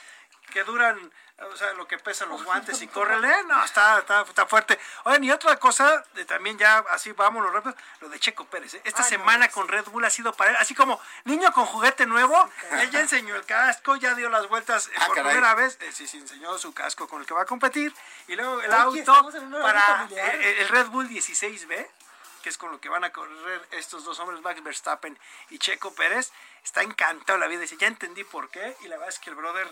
[0.51, 4.47] que duran, o sea, lo que pesan los guantes y córrele, no, está, está, está
[4.47, 4.79] fuerte.
[5.05, 8.81] Oigan, y otra cosa, de también ya así vámonos rápido, lo de Checo Pérez, ¿eh?
[8.85, 11.67] esta Ay, no, semana con Red Bull ha sido para él, así como niño con
[11.67, 15.33] juguete nuevo, él ya enseñó el casco, ya dio las vueltas eh, Ah, por caray.
[15.33, 17.95] primera vez, eh, sí, sí, enseñó su casco con el que va a competir,
[18.29, 19.31] y luego el Oye, auto
[19.63, 21.89] para eh, el Red Bull 16B,
[22.43, 25.19] que es con lo que van a correr estos dos hombres, Max Verstappen
[25.49, 26.31] y Checo Pérez,
[26.63, 27.61] está encantado la vida.
[27.63, 28.77] Dice, ya entendí por qué.
[28.83, 29.67] Y la verdad es que el brother.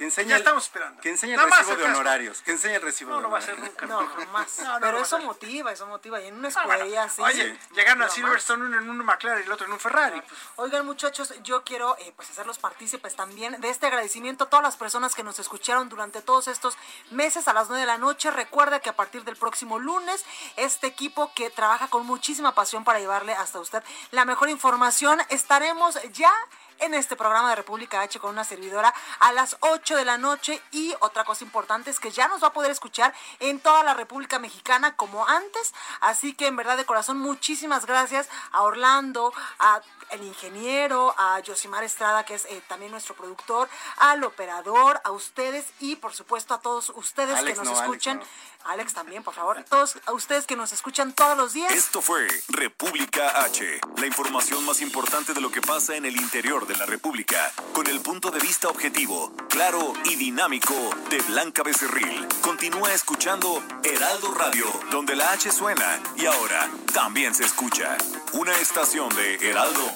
[0.00, 0.98] Que enseña Ya estamos esperando.
[1.02, 2.40] Que enseñe el Nada recibo de honorarios.
[2.40, 3.82] Que enseñe el recibo No, de no va a ser honorarios.
[3.82, 3.94] nunca.
[3.94, 4.58] No, jamás.
[4.60, 5.26] No, no, Pero eso ser.
[5.26, 6.18] motiva, eso motiva.
[6.22, 6.72] Y en una Ah, bueno.
[6.72, 7.20] escudería así.
[7.20, 10.18] Oye, llegaron a Silverstone uno en un McLaren y el otro en un Ferrari.
[10.22, 14.62] Pues, Oigan muchachos, yo quiero eh, pues hacerlos partícipes también de este agradecimiento a todas
[14.62, 16.78] las personas que nos escucharon durante todos estos
[17.10, 18.30] meses a las 9 de la noche.
[18.30, 20.24] Recuerda que a partir del próximo lunes,
[20.56, 23.82] este equipo que trabaja con muchísima pasión para llevarle hasta usted
[24.12, 26.32] la mejor información, estaremos ya
[26.80, 30.60] en este programa de República H con una servidora a las 8 de la noche.
[30.72, 33.94] Y otra cosa importante es que ya nos va a poder escuchar en toda la
[33.94, 39.80] República Mexicana como antes, así que en verdad de corazón muchísimas gracias a Orlando, a
[40.12, 45.66] el ingeniero, a Josimar Estrada, que es eh, también nuestro productor, al operador, a ustedes
[45.80, 48.18] y por supuesto a todos ustedes Alex, que nos no, Alex, escuchan.
[48.18, 48.24] no.
[48.64, 49.64] Alex también, por favor.
[49.68, 51.72] Todos a ustedes que nos escuchan todos los días.
[51.72, 56.66] Esto fue República H, la información más importante de lo que pasa en el interior
[56.66, 60.74] de la República, con el punto de vista objetivo, claro y dinámico
[61.08, 62.28] de Blanca Becerril.
[62.42, 67.96] Continúa escuchando Heraldo Radio, donde la H suena y ahora también se escucha.
[68.32, 69.90] Una estación de Heraldo